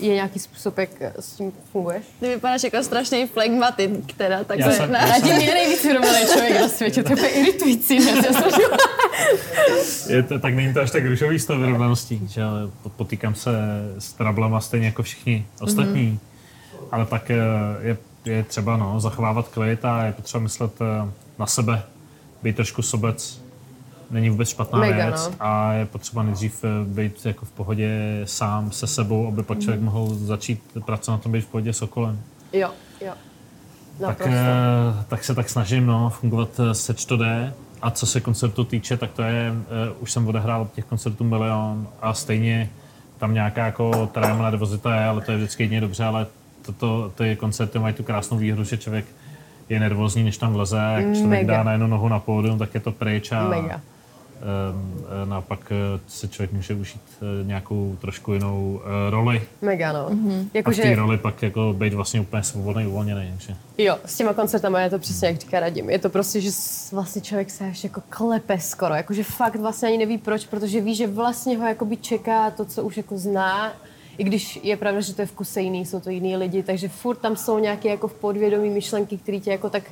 [0.00, 2.04] Je nějaký způsob, jak eh, s tím funguješ?
[2.20, 4.98] Ty vypadáš jako strašný flegmatik, teda, tak Já to jsem- ne.
[4.98, 7.98] já Radim je nejvíc vyrovnaný člověk na světě, to je úplně iritující.
[7.98, 8.22] Ne?
[8.22, 8.34] Jsem
[10.16, 12.42] Je to, tak není to až tak růžový z toho vyrovnaností, že
[12.96, 13.50] potýkám se
[13.98, 16.20] s trablama stejně jako všichni ostatní.
[16.22, 16.88] Mm-hmm.
[16.92, 17.36] Ale tak eh,
[17.80, 21.82] je, je třeba no, zachovávat klid a je potřeba myslet eh, na sebe,
[22.42, 23.40] být trošku sobec.
[24.10, 25.36] Není vůbec špatná Mega, věc no.
[25.40, 29.80] a je potřeba nejdřív eh, být jako v pohodě sám se sebou, aby pak člověk
[29.80, 32.20] mohl začít pracovat na tom být v pohodě s okolem.
[32.52, 33.12] Jo, jo.
[34.00, 34.34] Tak, Naprosto.
[34.34, 37.54] eh, tak se tak snažím no, fungovat eh, seč to jde.
[37.82, 41.88] A co se koncertu týče, tak to je, uh, už jsem odehrál těch koncertů milion
[42.02, 42.70] a stejně
[43.18, 46.26] tam nějaká jako tréma nervozita je, ale to je vždycky jedině dobře, ale
[46.62, 49.04] toto, ty koncerty mají tu krásnou výhodu, že člověk
[49.68, 51.56] je nervózní, než tam vleze, jak člověk Mega.
[51.56, 53.80] dá na jednu nohu na pódium, tak je to pryč a Mega.
[54.40, 59.42] Um, naopak eh, si člověk může užít eh, nějakou trošku jinou eh, roli.
[59.62, 60.08] Mega, no.
[60.08, 60.48] Mm-hmm.
[60.64, 63.30] A v té roli pak jako být vlastně úplně svobodný, uvolněný.
[63.30, 63.56] Takže.
[63.78, 65.90] jo, s těma koncertama je to přesně, jak říká Radim.
[65.90, 66.50] Je to prostě, že
[66.92, 68.94] vlastně člověk se až jako klepe skoro.
[68.94, 72.82] Jakože fakt vlastně ani neví proč, protože ví, že vlastně ho jakoby čeká to, co
[72.82, 73.72] už jako zná.
[74.18, 76.88] I když je pravda, že to je v kuse jiný, jsou to jiný lidi, takže
[76.88, 79.82] furt tam jsou nějaké jako v podvědomí myšlenky, které tě jako tak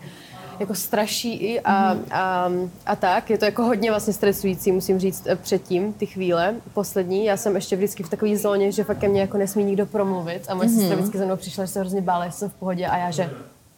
[0.61, 2.51] jako straší i a, a,
[2.87, 3.31] a, tak.
[3.31, 7.25] Je to jako hodně vlastně stresující, musím říct, eh, předtím, ty chvíle poslední.
[7.25, 10.45] Já jsem ještě vždycky v takové zóně, že fakt ke mně jako nesmí nikdo promluvit
[10.49, 12.87] a moje sestra vždycky za mnou přišla, že se hrozně bála, že jsem v pohodě
[12.87, 13.31] a já, že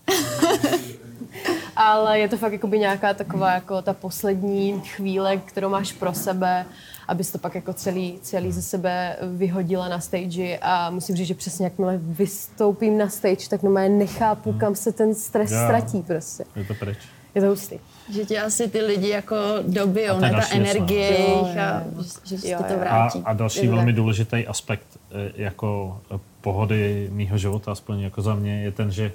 [1.77, 6.67] ale je to fakt jakoby nějaká taková jako ta poslední chvíle, kterou máš pro sebe,
[7.11, 11.35] abys to pak jako celý, celý ze sebe vyhodila na stage a musím říct, že
[11.35, 15.59] přesně jakmile vystoupím na stage, tak no nechápu, kam se ten stres Jo.
[15.65, 16.45] ztratí prostě.
[16.57, 16.99] Je to pryč.
[17.35, 17.79] Je to hustý.
[18.13, 19.37] Že tě asi ty lidi jako
[19.67, 20.39] dobijou, A to je ne?
[20.41, 22.03] Ta energie Jo, jejich a jo.
[22.25, 22.79] že, že Jo, to jo.
[22.79, 23.23] A, vrátí.
[23.25, 23.97] a další Je velmi tak.
[23.97, 29.13] důležitý aspekt eh, jako eh, pohody mýho života, aspoň jako za mě, je ten, že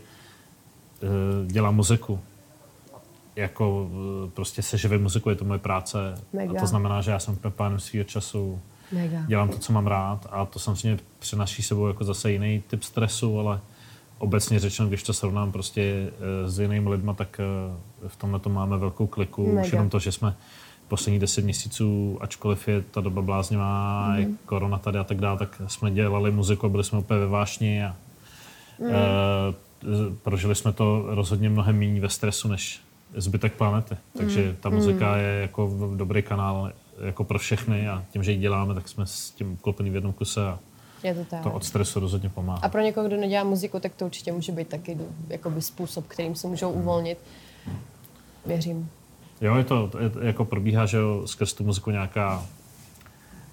[1.03, 1.07] eh,
[1.47, 2.19] dělám muziku.
[3.36, 3.89] Jako
[4.25, 6.15] eh, prostě se živím muziku, je to moje práce.
[6.33, 6.53] Mega.
[6.57, 8.59] A to znamená, že já jsem pánem svého času,
[8.91, 9.23] Mega.
[9.27, 13.39] dělám to, co mám rád a to samozřejmě přenaší sebou jako zase jiný typ stresu,
[13.39, 13.59] ale
[14.17, 18.49] obecně řečeno, když to srovnám prostě eh, s jinými lidma, tak eh, v tomhle to
[18.49, 19.43] máme velkou kliku.
[19.43, 19.67] Už Mega.
[19.67, 20.36] jenom to, že jsme
[20.88, 24.15] poslední deset měsíců, ačkoliv je ta doba bláznivá, mm.
[24.15, 27.83] je korona tady a tak dále, tak jsme dělali muziku, byli jsme úplně ve vášni
[27.83, 27.95] a
[28.79, 28.88] mm.
[28.88, 28.93] uh,
[30.23, 32.81] prožili jsme to rozhodně mnohem méně ve stresu než
[33.16, 33.97] zbytek planety.
[34.18, 38.74] Takže ta muzika je jako dobrý kanál jako pro všechny a tím, že ji děláme,
[38.74, 40.60] tak jsme s tím klopení v jednom kuse a
[41.03, 41.43] Je to tak.
[41.43, 42.60] to od stresu rozhodně pomáhá.
[42.64, 44.97] A pro někoho, kdo nedělá muziku, tak to určitě může být taky
[45.30, 47.18] jakoby způsob, kterým se můžou uvolnit.
[48.45, 48.89] Věřím.
[49.41, 52.45] Jo, je to, je, jako probíhá, že jo, skrz tu muziku nějaká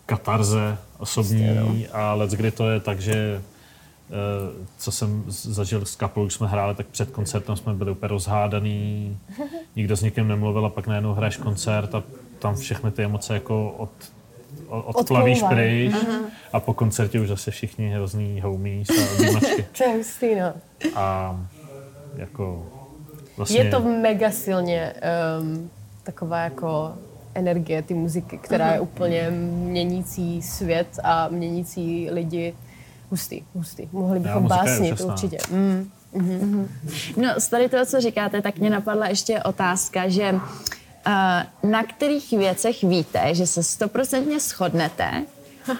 [0.07, 3.43] katarze osobní a let, kdy to je tak, že
[4.79, 9.19] co jsem zažil s kapelou, když jsme hráli, tak před koncertem jsme byli úplně rozhádaný,
[9.77, 12.03] nikdo s nikým nemluvil a pak najednou hraješ koncert a
[12.39, 13.91] tam všechny ty emoce jako od,
[14.69, 15.95] od, odplavíš pryč
[16.53, 19.67] a po koncertě už zase všichni hrozný homies a objímačky.
[19.79, 20.53] To je hustý, no.
[20.95, 21.37] A
[22.17, 22.67] jako
[23.37, 23.59] vlastně...
[23.59, 24.95] Je to mega silně
[25.41, 25.71] um,
[26.03, 26.93] taková jako
[27.35, 32.55] energie ty muziky, která je úplně měnící svět a měnící lidi.
[33.13, 33.89] Hustý, hustý.
[33.93, 35.39] Mohli bychom básnit určitě.
[35.51, 35.91] Mm.
[37.17, 42.31] No, z tady toho, co říkáte, tak mě napadla ještě otázka, že uh, na kterých
[42.31, 45.25] věcech víte, že se stoprocentně shodnete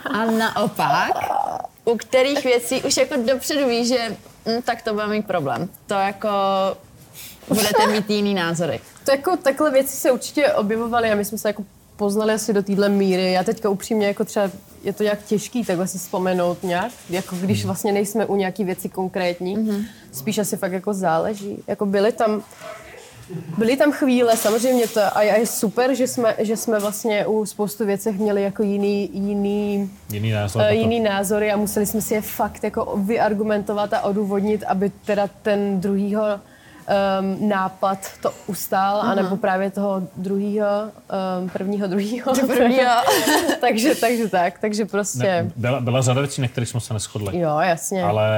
[0.05, 1.11] a naopak,
[1.85, 4.17] u kterých věcí už jako dopředu ví, že
[4.47, 5.69] hm, tak to bude mít problém.
[5.87, 6.29] To jako
[7.49, 8.81] budete mít jiný názory.
[9.05, 11.65] To jako takhle věci se určitě objevovaly a my jsme se jako
[12.03, 13.33] poznali asi do téhle míry.
[13.33, 14.51] Já teďka upřímně jako třeba
[14.85, 18.89] je to nějak těžký takhle si vzpomenout nějak, jako když vlastně nejsme u nějaký věci
[18.89, 19.57] konkrétní.
[19.59, 19.85] Mm-hmm.
[20.13, 21.63] Spíš asi fakt jako záleží.
[21.67, 22.43] Jako byly tam,
[23.59, 27.87] Byly tam chvíle, samozřejmě to a je super, že jsme, že jsme vlastně u spoustu
[27.87, 30.63] věcech měli jako jiný, jiný, Jiný názor.
[30.63, 35.29] uh, jiný názory a museli jsme si je fakt jako vyargumentovat a odůvodnit, aby teda
[35.43, 36.23] ten druhýho
[37.21, 39.11] um, nápad to ustál, uh-huh.
[39.11, 40.67] anebo právě toho druhýho,
[41.43, 42.33] um, prvního druhýho.
[42.47, 42.93] prvního.
[43.61, 47.39] takže, takže tak, takže prostě, Ne, byla, byla řada věcí, na kterých jsme se neschodli.
[47.39, 48.05] jo, jasně.
[48.05, 48.29] Ale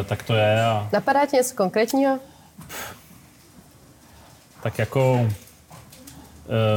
[0.00, 2.18] eh, tak to je a Napadá ti něco konkrétního?
[4.62, 5.12] tak jako...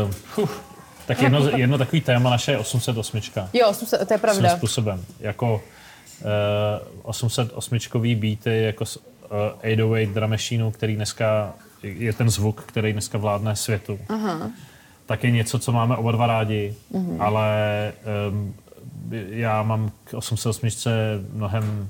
[0.05, 0.61] Uh, fuh,
[1.07, 3.19] tak jedno, jedno takový téma naše je 808.
[3.53, 4.49] Jo, jsem se- to je Svým pravda.
[4.49, 5.05] způsobem.
[5.19, 5.61] Jako
[6.21, 7.77] uh, 808
[8.15, 8.86] beaty jako
[9.32, 11.53] 808 drum machine, který dneska
[11.84, 13.99] je ten zvuk, který dneska vládne světu.
[14.09, 14.51] Aha.
[15.05, 17.15] Tak je něco, co máme oba dva rádi, mm-hmm.
[17.19, 17.47] ale
[18.32, 18.53] um,
[19.29, 20.69] já mám k 808
[21.34, 21.89] mnohem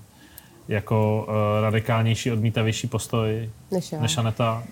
[0.67, 4.01] jako uh, radikálnější, odmítavější postoj Než já.
[4.01, 4.63] než Aneta.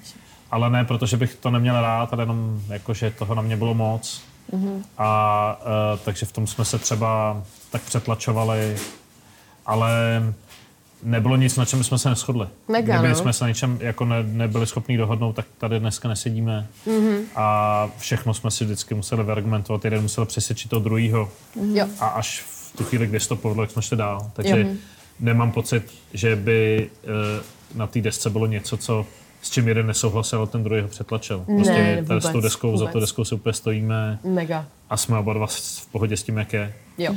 [0.51, 3.74] Ale ne, protože bych to neměl rád, ale jenom jako, že toho na mě bylo
[3.74, 4.22] moc.
[4.53, 4.84] Mm-hmm.
[4.97, 8.78] A uh, takže v tom jsme se třeba tak přetlačovali,
[9.65, 10.22] ale
[11.04, 12.47] nebylo nic, na čem jsme se neschodli.
[12.68, 13.16] Mega, Kdyby no.
[13.16, 16.68] jsme se na něčem jako ne, nebyli schopni dohodnout, tak tady dneska nesedíme.
[16.88, 17.22] Mm-hmm.
[17.36, 21.30] A všechno jsme si vždycky museli vyargumentovat, jeden musel přesvědčit toho druhého.
[21.74, 21.88] Jo.
[22.00, 24.32] A až v tu chvíli, kdy se to povedlo, jak jsme šli dál.
[24.34, 24.68] Takže Jo.
[25.20, 27.08] nemám pocit, že by eh,
[27.76, 29.06] na té desce bylo něco, co
[29.41, 31.43] s čím jeden nesouhlasil, ten druhý ho přetlačil.
[31.45, 33.04] Prostě Ne, tady s tou vůbec, deskou, za tou vůbec.
[33.04, 34.66] deskou si úplně stojíme Mega.
[34.89, 36.74] a jsme oba dva v pohodě s tím, jak je.
[36.97, 37.16] Jo,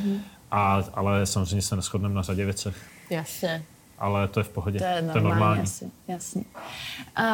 [0.51, 2.76] A, ale samozřejmě se neschodneme na řadě věcech.
[3.11, 3.62] jasně.
[4.03, 4.78] Ale to je v pohodě.
[4.78, 5.62] To je normální, normální.
[5.62, 6.42] asi, jasně.
[7.18, 7.24] Uh,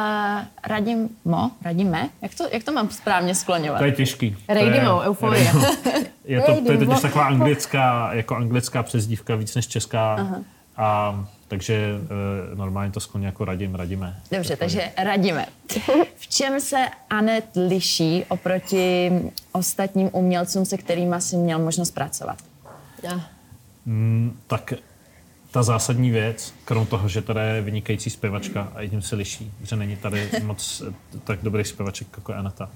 [0.67, 2.09] radím mo, radíme?
[2.21, 3.79] Jak to, jak to mám správně skloňovat?
[3.79, 4.31] To je těžký.
[4.47, 5.45] To Radimo, je- euforie.
[5.45, 5.65] Radimo.
[6.25, 10.13] Je to, to je totiž taková anglická, jako anglická přezdívka víc než česká.
[10.13, 10.41] Aha.
[10.77, 11.73] A takže
[12.53, 14.15] e, normálně to skloně jako radím, radíme.
[14.31, 15.45] Dobře, takže radíme.
[16.15, 16.77] V čem se
[17.09, 19.11] Anet liší oproti
[19.51, 22.37] ostatním umělcům, se kterými si měl možnost pracovat?
[23.03, 23.21] Ja.
[24.47, 24.73] Tak
[25.51, 29.75] ta zásadní věc, krom toho, že tady je vynikající zpěvačka a jedním se liší, že
[29.75, 32.69] není tady moc eh, tak dobrých zpěvaček jako Aneta,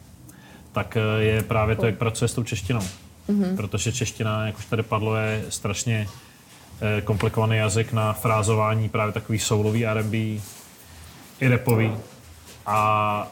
[0.71, 2.79] tak eh, je právě to, jak pracuje s tou češtinou.
[3.29, 3.55] Mm-hmm.
[3.55, 6.07] Protože čeština, jak už tady padlo, je strašně
[6.97, 10.17] eh, komplikovaný jazyk na frázování právě takový soulový R&B
[11.39, 11.91] i repový.
[12.65, 13.31] A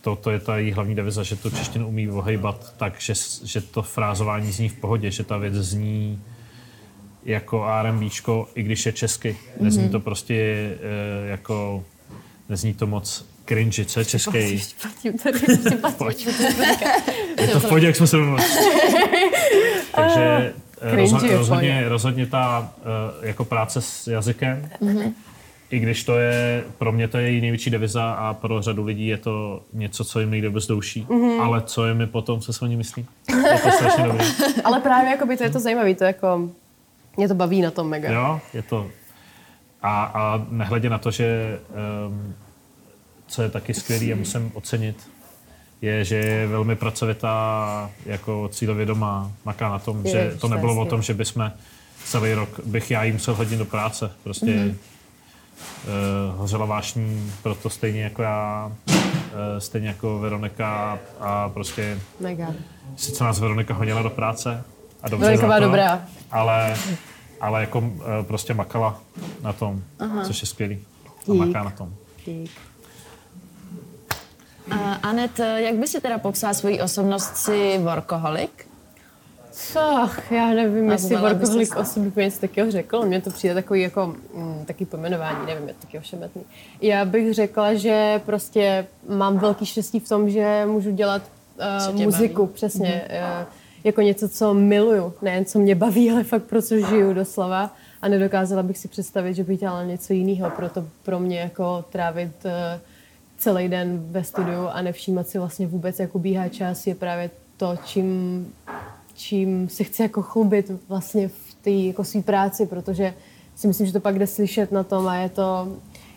[0.00, 3.60] to, to je ta její hlavní deviza, že tu češtinu umí ohejbat tak, že, že
[3.60, 6.22] to frázování zní v pohodě, že ta věc zní
[7.24, 9.36] jako R&Bčko, i když je česky.
[9.60, 9.92] Nezní Mhm.
[9.92, 11.84] to prostě e, jako,
[12.48, 14.30] nezní to moc cringy, co je český.
[14.32, 14.60] Tady,
[15.98, 16.26] Pojď.
[17.40, 18.48] Je to v pohodě, jak jsme se domluvili.
[19.94, 22.72] Takže eh, Cringy rozho- rozhodně, rozhodně ta
[23.22, 25.14] eh, jako práce s jazykem, Mhm.
[25.70, 29.06] i když to je, pro mě to je její největší deviza a pro řadu lidí
[29.06, 31.40] je to něco, co jim nejde bez douší, Mhm.
[31.40, 33.06] ale co je mi potom, co se o ní myslí.
[33.52, 34.24] Je to strašně dobré.
[34.64, 36.48] Ale právě jakoby, to je to zajímavé, to jako,
[37.18, 38.12] mě to baví na tom mega.
[38.12, 38.90] Jo, je to.
[39.82, 41.58] A, a nehledě na to, že
[42.06, 42.34] um,
[43.26, 45.10] co je taky skvělý a musím ocenit,
[45.82, 50.86] je, že je velmi pracovitá, jako cílevědomá, maká na tom, že Ježiš, to nebylo o
[50.86, 51.52] tom, že bychom
[52.04, 54.10] celý rok, bych já jí musel hodit do práce.
[54.24, 54.74] Prostě mm-hmm.
[54.74, 58.94] uh, hořela vášní pro to stejně jako já, uh,
[59.58, 62.54] stejně jako Veronika a prostě Mega.
[62.96, 64.64] sice nás Veronika honila do práce
[65.02, 66.02] a dobře Veronika za to, dobrá.
[66.30, 66.76] Ale,
[67.40, 69.00] ale jako uh, prostě makala
[69.42, 70.24] na tom, Aha.
[70.24, 70.84] což je skvělý.
[71.06, 71.40] A Dík.
[71.40, 71.94] maká na tom.
[72.26, 72.50] Dík.
[74.72, 77.36] Uh, Anet, jak by si teda popsala svoji osobnost?
[77.36, 78.68] Jsi workoholik?
[79.50, 83.02] Co, já nevím, jestli workoholik osobně by něco takového řekl.
[83.06, 86.42] Mně to přijde takový jako, mm, taky pojmenování, nevím, je to taky ošemetný.
[86.80, 91.22] Já bych řekla, že prostě mám velký štěstí v tom, že můžu dělat
[91.90, 92.54] uh, muziku, baví.
[92.54, 93.08] přesně.
[93.40, 93.46] Uh,
[93.84, 95.12] jako něco, co miluju.
[95.22, 97.74] Nejen co mě baví, ale fakt pro co žiju doslova.
[98.02, 100.50] A nedokázala bych si představit, že bych dělala něco jiného.
[100.50, 102.50] Proto pro mě jako trávit uh,
[103.38, 107.78] celý den ve studiu a nevšímat si vlastně vůbec, jak ubíhá čas, je právě to,
[107.84, 108.46] čím
[109.18, 113.14] čím se chci jako chlubit vlastně v té jako svý práci, protože
[113.56, 115.68] si myslím, že to pak jde slyšet na tom a je to,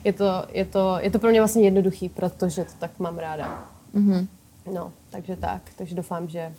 [0.03, 3.70] je to, je to, je to pro mě vlastně jednoduchý, protože to tak mám ráda.
[3.95, 4.28] Mm-hmm.
[4.74, 5.62] No, takže tak.
[5.76, 6.53] Takže doufám, že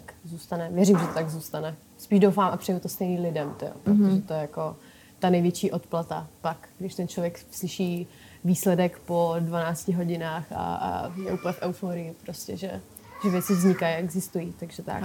[0.00, 0.70] tak zůstane.
[0.72, 1.74] Věřím, že to tak zůstane.
[1.98, 4.22] Spíš doufám a přeju to stejný lidem, tyjo, protože mm-hmm.
[4.22, 4.76] to je jako
[5.18, 8.06] ta největší odplata pak, když ten člověk slyší
[8.44, 12.80] výsledek po 12 hodinách a, a je úplně v euforii, prostě, že
[13.24, 15.04] že věci vznikají, existují, takže tak.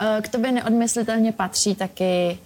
[0.00, 2.38] Eh, K tobě neodmyslitelně patří taky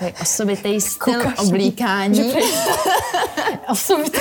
[0.00, 1.38] takový osobitý styl Koukáš.
[1.38, 2.32] oblíkání.
[3.70, 4.18] Osobitý.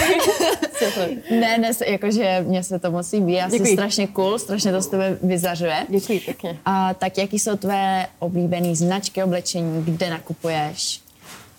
[1.31, 3.73] Ne, ne, jakože mně se to moc líbí, já jsi Děkuji.
[3.73, 5.85] strašně cool, strašně to z tebe vyzařuje.
[5.89, 6.59] Děkuji pěkně.
[6.65, 11.01] A tak jaký jsou tvé oblíbené značky oblečení, kde nakupuješ?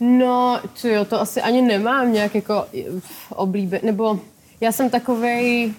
[0.01, 2.67] No, jo, to asi ani nemám nějak jako
[3.31, 4.19] oblíbe, nebo
[4.61, 5.73] já jsem takovej,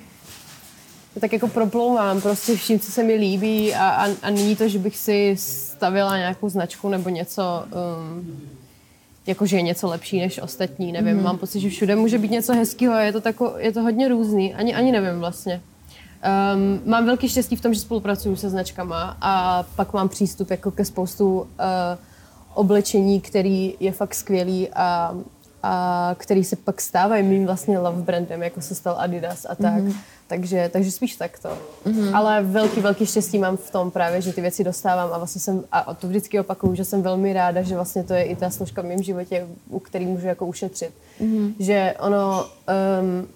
[1.20, 4.80] tak jako proplouvám prostě vším, co se mi líbí a, a, a není to, že
[4.80, 8.42] bych si stavila nějakou značku nebo něco, um,
[9.28, 11.24] jako že je něco lepší než ostatní, nevím, mm-hmm.
[11.24, 14.08] mám pocit, že všude může být něco hezkého a je to, tako, je to hodně
[14.08, 15.62] různý, ani, ani nevím vlastně.
[16.56, 20.72] Um, mám velký štěstí v tom, že spolupracuju se značkama a pak mám přístup jako
[20.72, 21.48] ke spoustu uh,
[22.54, 25.16] oblečení, který je fakt skvělý a,
[25.64, 29.84] a který se pak stávají mým vlastně love brandem, jako se stal Adidas a tak.
[29.84, 29.96] Mm-hmm.
[30.28, 31.50] Takže, takže spíš takto.
[31.86, 32.16] Mm-hmm.
[32.16, 35.64] Ale velký, velký štěstí mám v tom právě, že ty věci dostávám a vlastně jsem,
[35.72, 38.82] a to vždycky opakuju, že jsem velmi ráda, že vlastně to je i ta složka
[38.82, 40.92] v mém životě, u který můžu jako ušetřit.
[41.22, 41.54] Mm-hmm.
[41.60, 42.46] Že ono,
[43.02, 43.28] um,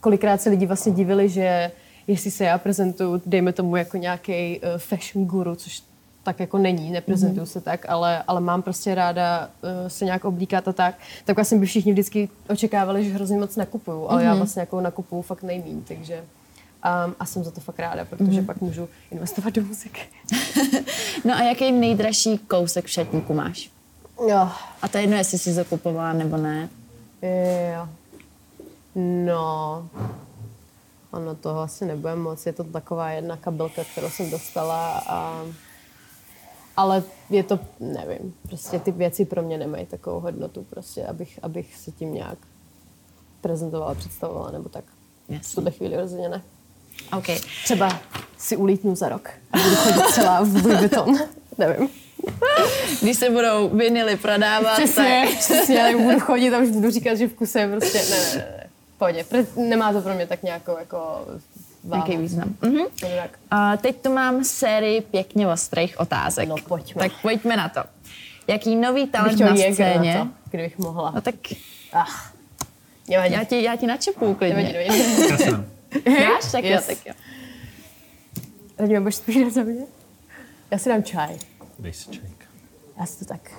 [0.00, 1.70] kolikrát se lidi vlastně divili, že
[2.06, 5.82] jestli se já prezentuju, dejme tomu jako nějaký uh, fashion guru, což
[6.22, 7.52] tak jako není, neprezentuju mm-hmm.
[7.52, 10.94] se tak, ale, ale mám prostě ráda uh, se nějak oblíkat a tak.
[11.24, 14.26] Tak vlastně by všichni vždycky očekávali, že hrozně moc nakupuju, ale mm-hmm.
[14.26, 16.24] já vlastně jako nakupuju fakt nejmín, takže
[17.06, 18.46] um, a jsem za to fakt ráda, protože mm-hmm.
[18.46, 20.00] pak můžu investovat do muziky.
[21.24, 23.70] No a jaký nejdražší kousek v šatníku máš?
[24.28, 24.48] Jo,
[24.82, 26.68] A to je jedno, jestli jsi zakupovala nebo ne.
[27.74, 27.88] jo.
[28.94, 29.88] No,
[31.10, 35.42] ono toho asi nebude moc, je to taková jedna kabelka, kterou jsem dostala a
[36.80, 41.76] ale je to, nevím, prostě ty věci pro mě nemají takovou hodnotu, prostě, abych, abych
[41.76, 42.38] se tím nějak
[43.40, 44.84] prezentovala, představovala, nebo tak.
[45.28, 45.54] V Jasně.
[45.54, 46.42] tuhle chvíli rozhodně ne.
[47.18, 47.26] OK.
[47.64, 48.00] Třeba
[48.38, 51.18] si ulítnu za rok a budu chodit celá v Louis Vuitton.
[51.58, 51.88] nevím.
[53.02, 55.38] Když se budou vinily prodávat, Přesně, tak...
[55.38, 58.34] přesně, já budu chodit a už budu říkat, že v kuse je prostě, ne, ne,
[58.34, 58.70] ne, ne.
[58.98, 60.98] Pohodě, Pre- nemá to pro mě tak nějakou jako
[61.90, 62.02] váhu.
[62.12, 62.54] Jaký význam.
[62.62, 62.78] Mhm.
[63.00, 63.38] Tak.
[63.50, 66.48] A teď tu mám sérii pěkně ostrých otázek.
[66.48, 67.02] No, pojďme.
[67.08, 67.80] Tak pojďme na to.
[68.46, 70.14] Jaký nový talent na scéně?
[70.14, 71.10] na to, kdybych mohla.
[71.14, 71.34] No tak
[71.92, 72.34] Ach,
[73.08, 73.34] nevadí.
[73.34, 74.88] já ti, já ti načepuju Nevadí, klidně.
[74.88, 75.30] nevadí.
[75.30, 75.50] Jasně.
[76.28, 76.52] Dáš?
[76.52, 76.88] Tak Yes.
[76.88, 77.12] jo, tak jo.
[78.78, 79.84] Radíme, budeš spíš za mě?
[80.70, 81.38] Já si dám čaj.
[81.78, 82.44] Dej si čajka.
[83.00, 83.50] Já si to tak.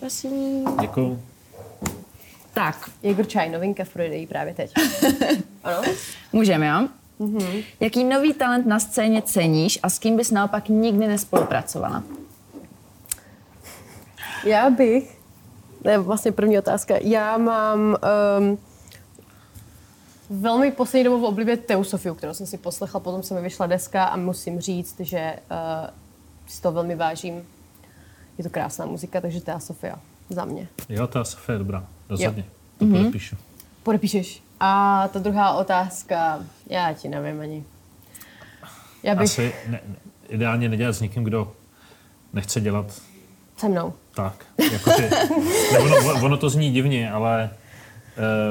[0.00, 0.64] Prosím.
[0.80, 1.22] Děkuju.
[2.54, 4.72] Tak, Jäger čaj, novinka v prodeji právě teď.
[5.64, 5.82] ano?
[6.32, 6.88] můžeme, jo?
[7.22, 7.36] Mhm.
[7.38, 7.64] Mm-hmm.
[7.80, 12.02] Jaký nový talent na scéně ceníš a s kým bys naopak nikdy nespolupracovala?
[14.46, 15.18] Já bych,
[15.82, 17.96] to je vlastně první otázka, já mám
[18.38, 18.58] um,
[20.30, 24.04] velmi poslední dobou v oblibě Teosofiu, kterou jsem si poslechla, potom se mi vyšla deska
[24.04, 25.90] a musím říct, že uh,
[26.46, 27.42] si to velmi vážím.
[28.38, 29.98] Je to krásná muzika, takže Teosofia
[30.30, 30.68] za mě.
[30.88, 31.86] Jo, ta Sofie je dobrá.
[32.08, 32.44] Rozhodně.
[32.78, 32.96] To Mhm.
[32.98, 33.36] podepíšu.
[33.82, 34.42] Podepíšeš.
[34.64, 36.38] A ta druhá otázka,
[36.70, 37.64] já ti nevím ani.
[39.02, 39.96] Já bych Asi ne, ne,
[40.28, 41.52] ideálně nedělat s někým, kdo
[42.32, 42.86] nechce dělat
[43.56, 43.92] se mnou.
[44.14, 44.34] tak.
[44.72, 45.10] Jako ty.
[45.78, 47.50] Ono, ono to zní divně, ale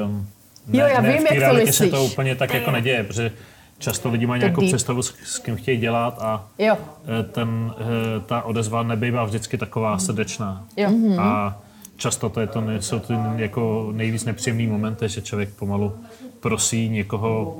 [0.04, 0.28] um,
[0.66, 1.90] ne, Jo, já ne, vím, jak to realitě se myslíš.
[1.90, 3.32] to úplně tak jako neděje, protože
[3.78, 4.70] často lidi mají nějakou deep.
[4.70, 6.76] představu, s, s kým chtějí dělat a Jo,
[7.20, 10.64] eh, ten, eh, ta odezva nebývá vždycky taková srdečná.
[10.76, 10.90] jo.
[11.20, 11.56] A
[11.96, 15.92] často to je to, jsou ty jako nejvíc nepříjemný momenty, že člověk pomalu
[16.40, 17.54] prosí někoho,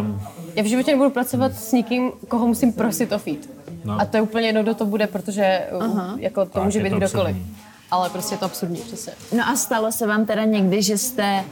[0.00, 0.20] um,
[0.54, 3.50] Já v životě nebudu pracovat s nikým, koho musím prosit o feed.
[3.84, 4.00] No.
[4.00, 6.90] A to je úplně jedno, kdo to bude, protože uh, jako to Tak, může být
[6.90, 7.36] to kdokoliv.
[7.36, 7.56] absurdní.
[7.90, 9.12] Ale prostě je to absurdní, přesně.
[9.36, 11.44] No a stalo se vám teda někdy, že jste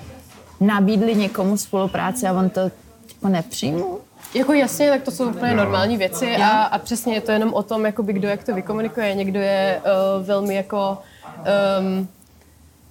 [0.61, 3.99] nabídli někomu spolupráci a on to jako nepřijmul?
[4.35, 7.63] Jako jasně, tak to jsou úplně normální věci a, a přesně je to jenom o
[7.63, 9.15] tom, jakoby kdo jak to vykomunikuje.
[9.15, 10.99] Někdo je uh, velmi jako...
[11.81, 12.09] Um,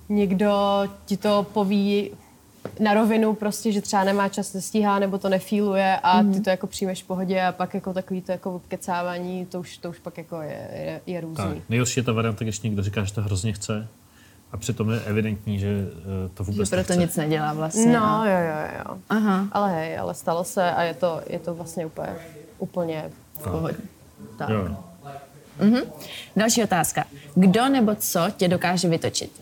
[0.09, 2.11] někdo ti to poví
[2.79, 6.67] na rovinu prostě, že třeba nemá čas, nestíhá nebo to nefíluje a ty to jako
[6.67, 10.17] přijmeš v pohodě a pak jako takový to jako obkecávání, to už, to už pak
[10.17, 11.35] jako je, je, je různý.
[11.35, 11.69] tak.
[11.69, 13.87] Nejhorší je ta varianta, když někdo říká, že to hrozně chce
[14.51, 16.95] a přitom je evidentní, že eh, to Že vůbec proto nechce.
[17.05, 17.93] nic nedělá vlastně.
[17.99, 18.97] No, a- jo, jo, jo.
[19.09, 22.15] Aha, Ale hej, ale stalo se a je to, je to vlastně úplně,
[22.59, 23.75] úplně v pohodě.
[24.37, 24.49] Tak.
[24.49, 24.77] Jo.
[25.61, 25.81] Jo.
[26.35, 27.03] Další otázka.
[27.35, 29.41] Kdo nebo co tě dokáže vytočit?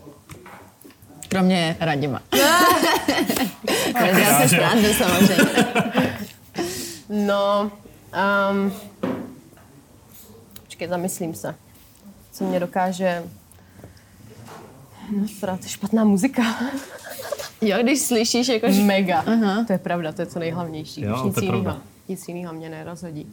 [1.28, 2.22] Kromě Radima.
[3.94, 5.52] Já se srandu samozřejmě.
[7.08, 7.70] No,
[8.52, 8.72] um,
[10.64, 11.54] počkej, zamyslím se.
[12.32, 13.22] Co mě dokáže...
[15.16, 16.42] No, to je špatná muzika.
[17.60, 18.82] Jo, když slyšíš, jako, že...
[18.82, 19.24] Mega.
[19.66, 21.02] To je pravda, to je co nejhlavnější.
[21.02, 21.62] Jo, Už nic to je jiného.
[21.62, 21.82] pravda.
[22.08, 23.26] nic jiného mě nerozhodí.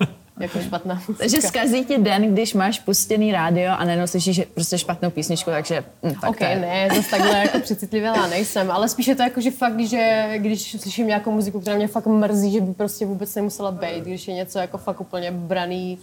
[0.40, 1.14] jako špatná muzika.
[1.18, 5.84] Takže zkazí ti den, když máš pustěný rádio a najednou slyšíš prostě špatnou písničku, takže
[6.02, 6.56] hm, tak Ok, to je.
[6.56, 10.76] ne, zase takhle jako přecitlivělá nejsem, ale spíš je to jako, že fakt, že když
[10.80, 14.34] slyším nějakou muziku, která mě fakt mrzí, že by prostě vůbec nemusela být, když je
[14.34, 15.98] něco jako fakt úplně braný,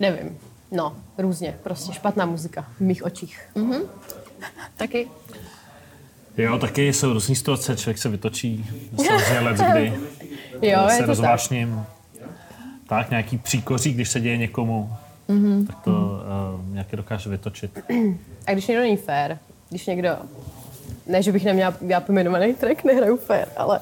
[0.00, 0.38] nevím,
[0.72, 3.40] no, různě, prostě špatná muzika v mých očích.
[4.76, 5.08] Taky.
[6.36, 8.66] Jo, taky jsou různý situace, člověk se vytočí,
[8.96, 9.92] samozřejmě let, kdy
[10.62, 11.06] Jo, je se to tak.
[11.06, 11.74] rozvášním.
[11.86, 11.93] Tak,
[13.10, 14.90] nějaký příkoří, když se děje někomu,
[15.28, 15.66] Mhm.
[15.66, 17.78] tak to uh, nějaké dokáže vytočit.
[18.46, 19.36] A když někdo není fair,
[19.70, 20.16] když někdo,
[21.06, 23.80] ne, že bych neměla já pojmenovaný track, nehraju fair, ale,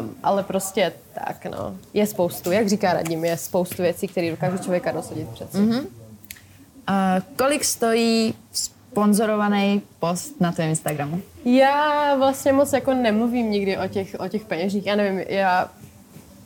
[0.00, 1.74] um, ale prostě tak, no.
[1.94, 5.58] Je spoustu, jak říká Radim, je spoustu věcí, které dokážou člověka rozhodit přece.
[5.58, 5.86] Mm-hmm.
[6.86, 11.20] A kolik stojí sponzorovaný post na tvém Instagramu?
[11.44, 15.70] Já vlastně moc jako nemluvím nikdy o těch, o těch peněžích, já nevím, já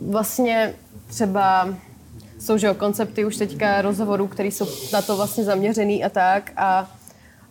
[0.00, 0.74] vlastně
[1.12, 1.68] třeba
[2.40, 6.52] jsou, že jo, koncepty už teďka rozhovorů, které jsou na to vlastně zaměřený a tak
[6.56, 6.90] a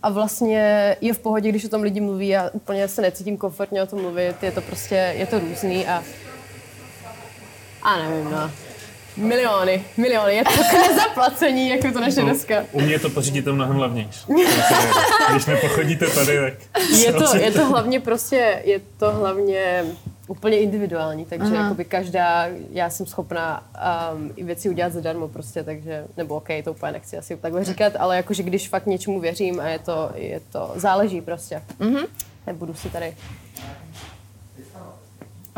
[0.03, 3.84] a vlastně je v pohodě, když o tom lidi mluví, já úplně se necítím komfortně
[3.84, 6.03] o tom mluvit, je to prostě, je to různý a
[7.82, 8.51] a nevím, no.
[9.18, 12.66] Miliony, miliony, je to takové zaplacení, jako to naše dneska.
[12.72, 14.26] U mě je to pořídit to mnohem levnější.
[15.32, 16.84] Když nepochodíte tady, tak...
[16.89, 19.84] Je to, je to hlavně prostě, je to hlavně
[20.32, 23.64] úplně individuální, takže jakoby každá, já jsem schopná
[24.14, 27.94] um, i věci udělat zadarmo prostě, takže, nebo ok, to úplně nechci asi takhle říkat,
[28.00, 31.62] ale jakože když fakt něčemu věřím a je to, je to, záleží prostě.
[31.80, 32.08] Mm-hmm.
[32.48, 33.16] Nebudu si tady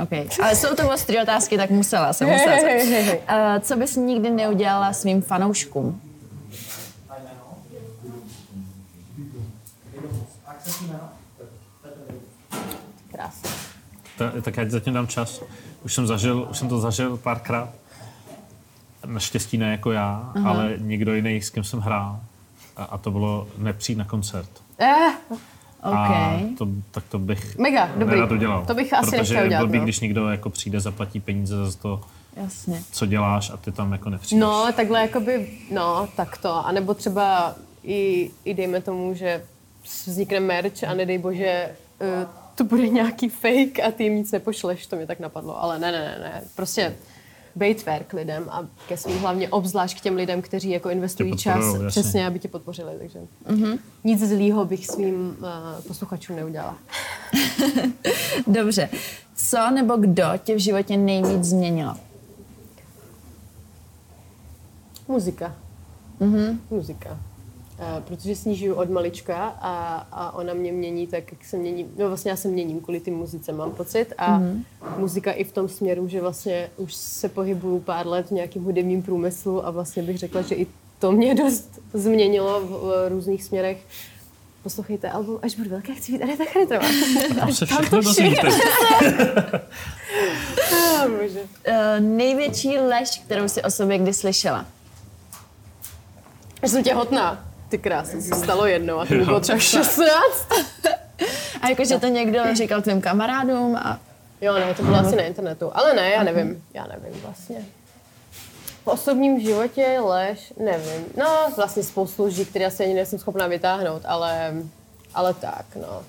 [0.04, 0.28] Okay.
[0.42, 2.56] Ale jsou to ostré otázky, tak musela jsem musela.
[2.56, 3.20] Hej, hej, hej.
[3.30, 6.02] Uh, co bys nikdy neudělala svým fanouškům?
[13.14, 13.63] krásně.
[14.18, 15.42] Ta, tak já zatím dám čas.
[15.86, 17.70] Už jsem, zažil, už jsem to zažil párkrát.
[19.06, 20.50] Naštěstí ne jako já, Aha.
[20.50, 22.20] ale někdo jiný, s kým jsem hrál.
[22.78, 24.50] A, a to bylo nepřijít na koncert.
[24.80, 25.12] Eh,
[25.84, 26.58] A OK.
[26.58, 28.16] to, tak to bych Mega, dobrý.
[28.16, 28.66] nerad udělal.
[28.66, 29.84] To bych asi Protože nechtěl udělat, blbý, no.
[29.84, 32.02] když někdo jako přijde, zaplatí peníze za to,
[32.36, 32.84] Jasně.
[32.92, 34.42] co děláš a ty tam jako nepřijdeš.
[34.42, 36.66] No, takhle jakoby, no, tak to.
[36.68, 39.44] A nebo třeba i, i dejme tomu, že
[40.06, 41.70] vznikne merch a nedej bože,
[42.02, 45.64] uh, to bude nějaký fake a ty jim nic nepošleš, to mě tak napadlo.
[45.64, 46.44] Ale ne, ne, ne, ne.
[46.56, 46.96] Prostě
[47.56, 51.38] bejt fair k lidem a ke svým hlavně obzvlášť k těm lidem, kteří jako investují
[51.38, 51.88] čas jasně.
[51.88, 52.92] přesně, aby tě podpořili.
[53.00, 53.80] Takže mm-hmm.
[54.04, 55.46] nic zlýho bych svým uh,
[55.88, 56.78] posluchačům neudělala.
[58.48, 58.90] Dobře.
[59.36, 61.96] Co nebo kdo tě v životě nejvíc změnilo?
[65.08, 65.56] Muzika.
[66.22, 66.58] Mm-hmm.
[66.70, 67.20] Muzika.
[67.80, 71.90] Uh, protože snižuju od malička a, a ona mě mění tak, jak se mění.
[71.98, 74.14] No vlastně já se měním kvůli ty muzice, mám pocit.
[74.18, 74.64] A mm-hmm.
[74.98, 79.04] muzika i v tom směru, že vlastně už se pohybuju pár let v nějakém hudebním
[79.04, 80.68] průmyslu a vlastně bych řekla, že i
[81.00, 83.78] to mě dost změnilo v, v různých směrech.
[84.64, 86.88] Poslouchejte album Až budu velká, chci být Aneta Charitová.
[87.40, 88.50] Tam se všechno dozvíte.
[90.74, 91.40] Ah, bože.
[91.40, 94.66] Uh, největší lež, kterou jsi o sobě kdy slyšela?
[96.62, 97.53] Já jsem těhotná.
[97.74, 100.48] Ty krásně, se stalo jednou a to bylo třeba 16.
[101.62, 104.00] A jakože to někdo říkal tvým kamarádům a
[104.42, 105.72] Jo, ne, to bylo asi na internetu.
[105.74, 106.64] Ale ne, já nevím.
[106.74, 107.66] Já nevím vlastně.
[108.84, 111.06] V osobním životě lež, nevím.
[111.18, 114.54] No, vlastně spoustu lží, které asi ani nejsem schopná vytáhnout, ale,
[115.14, 116.04] ale tak, no.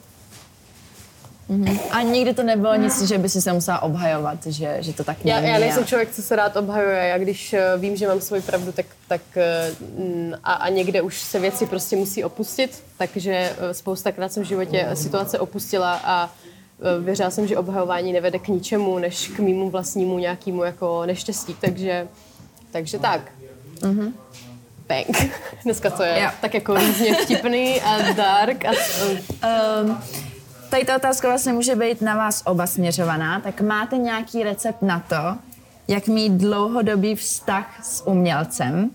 [1.90, 5.16] A nikdy to nebylo nic, že by si se musela obhajovat, že, že to tak
[5.24, 5.52] Já, není.
[5.52, 6.96] já nejsem a- člověk, co se rád obhajuje.
[7.08, 9.70] Já když eh, vím, že mám svoji pravdu, tak, tak eh,
[10.44, 13.32] a, a někde už se věci prostě musí opustit, takže
[13.70, 16.30] eh, spoustakrát jsem v životě situace opustila a
[17.00, 21.56] věřila jsem, že obhajování nevede k ničemu, než k mýmu vlastnímu nějakému jako neštěstí.
[21.60, 22.08] Takže,
[22.70, 23.20] takže tak.
[23.80, 24.12] Mm-hmm.
[24.88, 25.32] Bang.
[25.64, 26.30] Dneska to je Jo.
[26.40, 28.64] tak jako různě vtipný a dark.
[28.64, 28.70] A,
[29.82, 29.98] Um,
[30.74, 35.00] tady ta otázka vlastně může být na vás oba směřovaná, tak máte nějaký recept na
[35.00, 35.38] to,
[35.88, 38.90] jak mít dlouhodobý vztah s umělcem,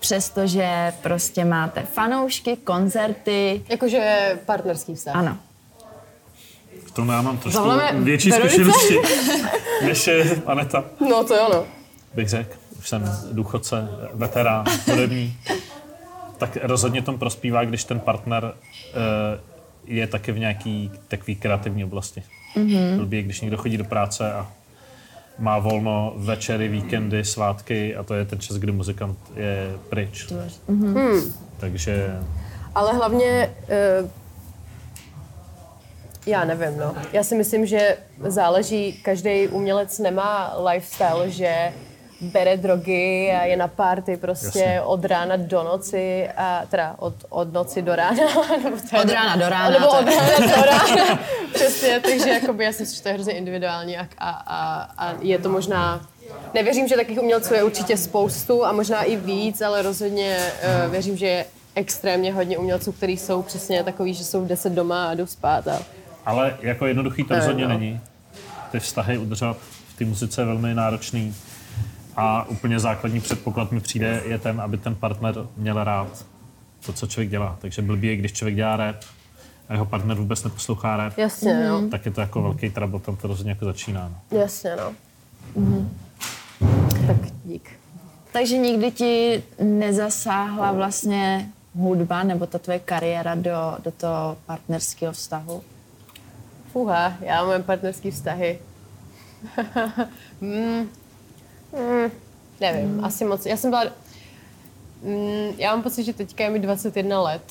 [0.00, 5.16] přestože prostě máte fanoušky, koncerty, jakože partnerský vztah.
[5.16, 5.36] ano.
[6.86, 8.54] V tom já mám trošku Zavoláme větší Veronice?
[8.54, 8.96] zkušenosti,
[9.84, 11.64] než je Aneta, No to jo, no.
[12.14, 12.54] bych řekl.
[12.78, 15.36] Už jsem důchodce, veterán, hudební.
[16.38, 18.54] Tak rozhodně tom prospívá, když ten partner
[18.94, 19.55] eh,
[19.86, 22.22] je taky v nějaký takový kreativní oblasti.
[22.56, 22.96] Mm-hmm.
[22.96, 24.48] Blbý, když někdo chodí do práce a
[25.38, 30.26] má volno večery, víkendy, svátky a to je ten čas, kdy muzikant je pryč.
[30.68, 31.32] Mm-hmm.
[31.56, 32.18] Takže
[32.74, 34.10] Ale hlavně, eh,
[36.26, 36.94] Já nevím, no.
[37.12, 41.72] Já si myslím, že záleží, každý umělec nemá lifestyle, že
[42.20, 44.82] bere drogy a je na party prostě Jasně.
[44.82, 48.16] od rána do noci, a teda od, od noci do rána.
[48.64, 51.18] nebo to je- Od rána do rána, Nebo od rána do rána.
[51.54, 55.14] Přesně, takže jakoby já si myslím, že to je hrozně individuální a, a, a, a
[55.20, 56.08] je to možná
[56.54, 60.38] Nevěřím, že takových umělců je určitě spoustu a možná i víc, ale rozhodně
[60.84, 61.44] uh, věřím, že je
[61.74, 65.68] extrémně hodně umělců, kteří jsou přesně takový, že jsou v 10 doma a jdou spát.
[65.68, 65.78] A...
[66.24, 67.78] Ale jako jednoduchý to rozhodně no.
[67.78, 68.00] není.
[68.72, 69.56] Ty vztahy udržovat
[69.94, 71.34] v té muzice je velmi náročný.
[72.16, 76.26] A úplně základní předpoklad mi přijde je ten, aby ten partner měl rád
[76.86, 77.56] to, co člověk dělá.
[77.60, 78.96] Takže blbý je, když člověk dělá rap
[79.68, 81.88] a jeho partner vůbec neposlouchá rap, Jasně, no.
[81.88, 84.08] tak je to jako velký trouble, tam to rozhodně jako začíná.
[84.08, 84.38] No.
[84.38, 84.94] Jasně, no.
[87.06, 87.70] Tak dík.
[88.32, 95.62] Takže nikdy ti nezasáhla vlastně hudba nebo ta tvoje kariéra do, do toho partnerského vztahu?
[96.72, 98.58] Fuha, já mám partnerský vztahy.
[100.40, 100.88] mm,
[101.72, 102.10] mm,
[102.60, 103.04] nevím, mm.
[103.04, 103.46] asi moc.
[103.46, 103.84] Já jsem byla...
[105.02, 107.42] Mm, já mám pocit, že teďka je mi 21 let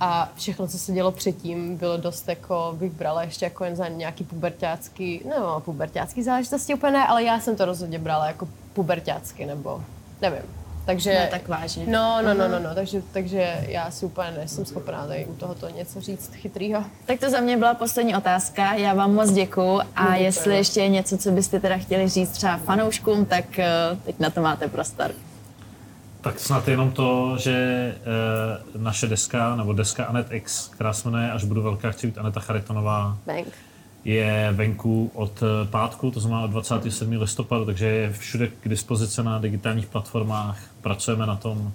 [0.00, 3.88] a všechno, co se dělo předtím, bylo dost jako, bych brala ještě jako jen za
[3.88, 9.46] nějaký pubertácký, no pubertácký záležitosti úplně ne, ale já jsem to rozhodně brala jako pubertácky,
[9.46, 9.82] nebo
[10.22, 10.65] nevím.
[10.86, 11.84] Takže, Ne, tak vážně.
[11.86, 15.68] No, no, no, no, no, takže, takže já si úplně nejsem schopná tady u tohoto
[15.68, 16.84] něco říct chytrýho.
[17.06, 18.74] Tak to za mě byla poslední otázka.
[18.74, 20.22] Já vám moc děkuju a Děkuji.
[20.24, 23.68] jestli ještě je něco, co byste teda chtěli říct třeba fanouškům, tak eh,
[24.04, 25.10] teď na to máte prostor.
[26.20, 31.30] Tak snad jenom to, že e, naše deska, nebo deska Anet X, která se jmenuje
[31.32, 33.46] Až budu velká, chci být Aneta Charitonová, Bang.
[34.04, 37.10] je venku od eh, pátku, to znamená od 27.
[37.20, 40.58] listopadu, takže je všude k dispozici na digitálních platformách.
[40.86, 41.72] Pracujeme na tom,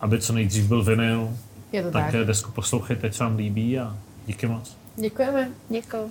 [0.00, 1.30] aby co nejdřív byl vinyl.
[1.72, 2.12] Je to tak.
[2.12, 2.26] tak.
[2.26, 3.96] desku poslouchejte, teď se vám líbí a
[4.26, 4.76] díky moc.
[4.96, 5.50] Děkujeme.
[5.68, 6.10] Děkuju.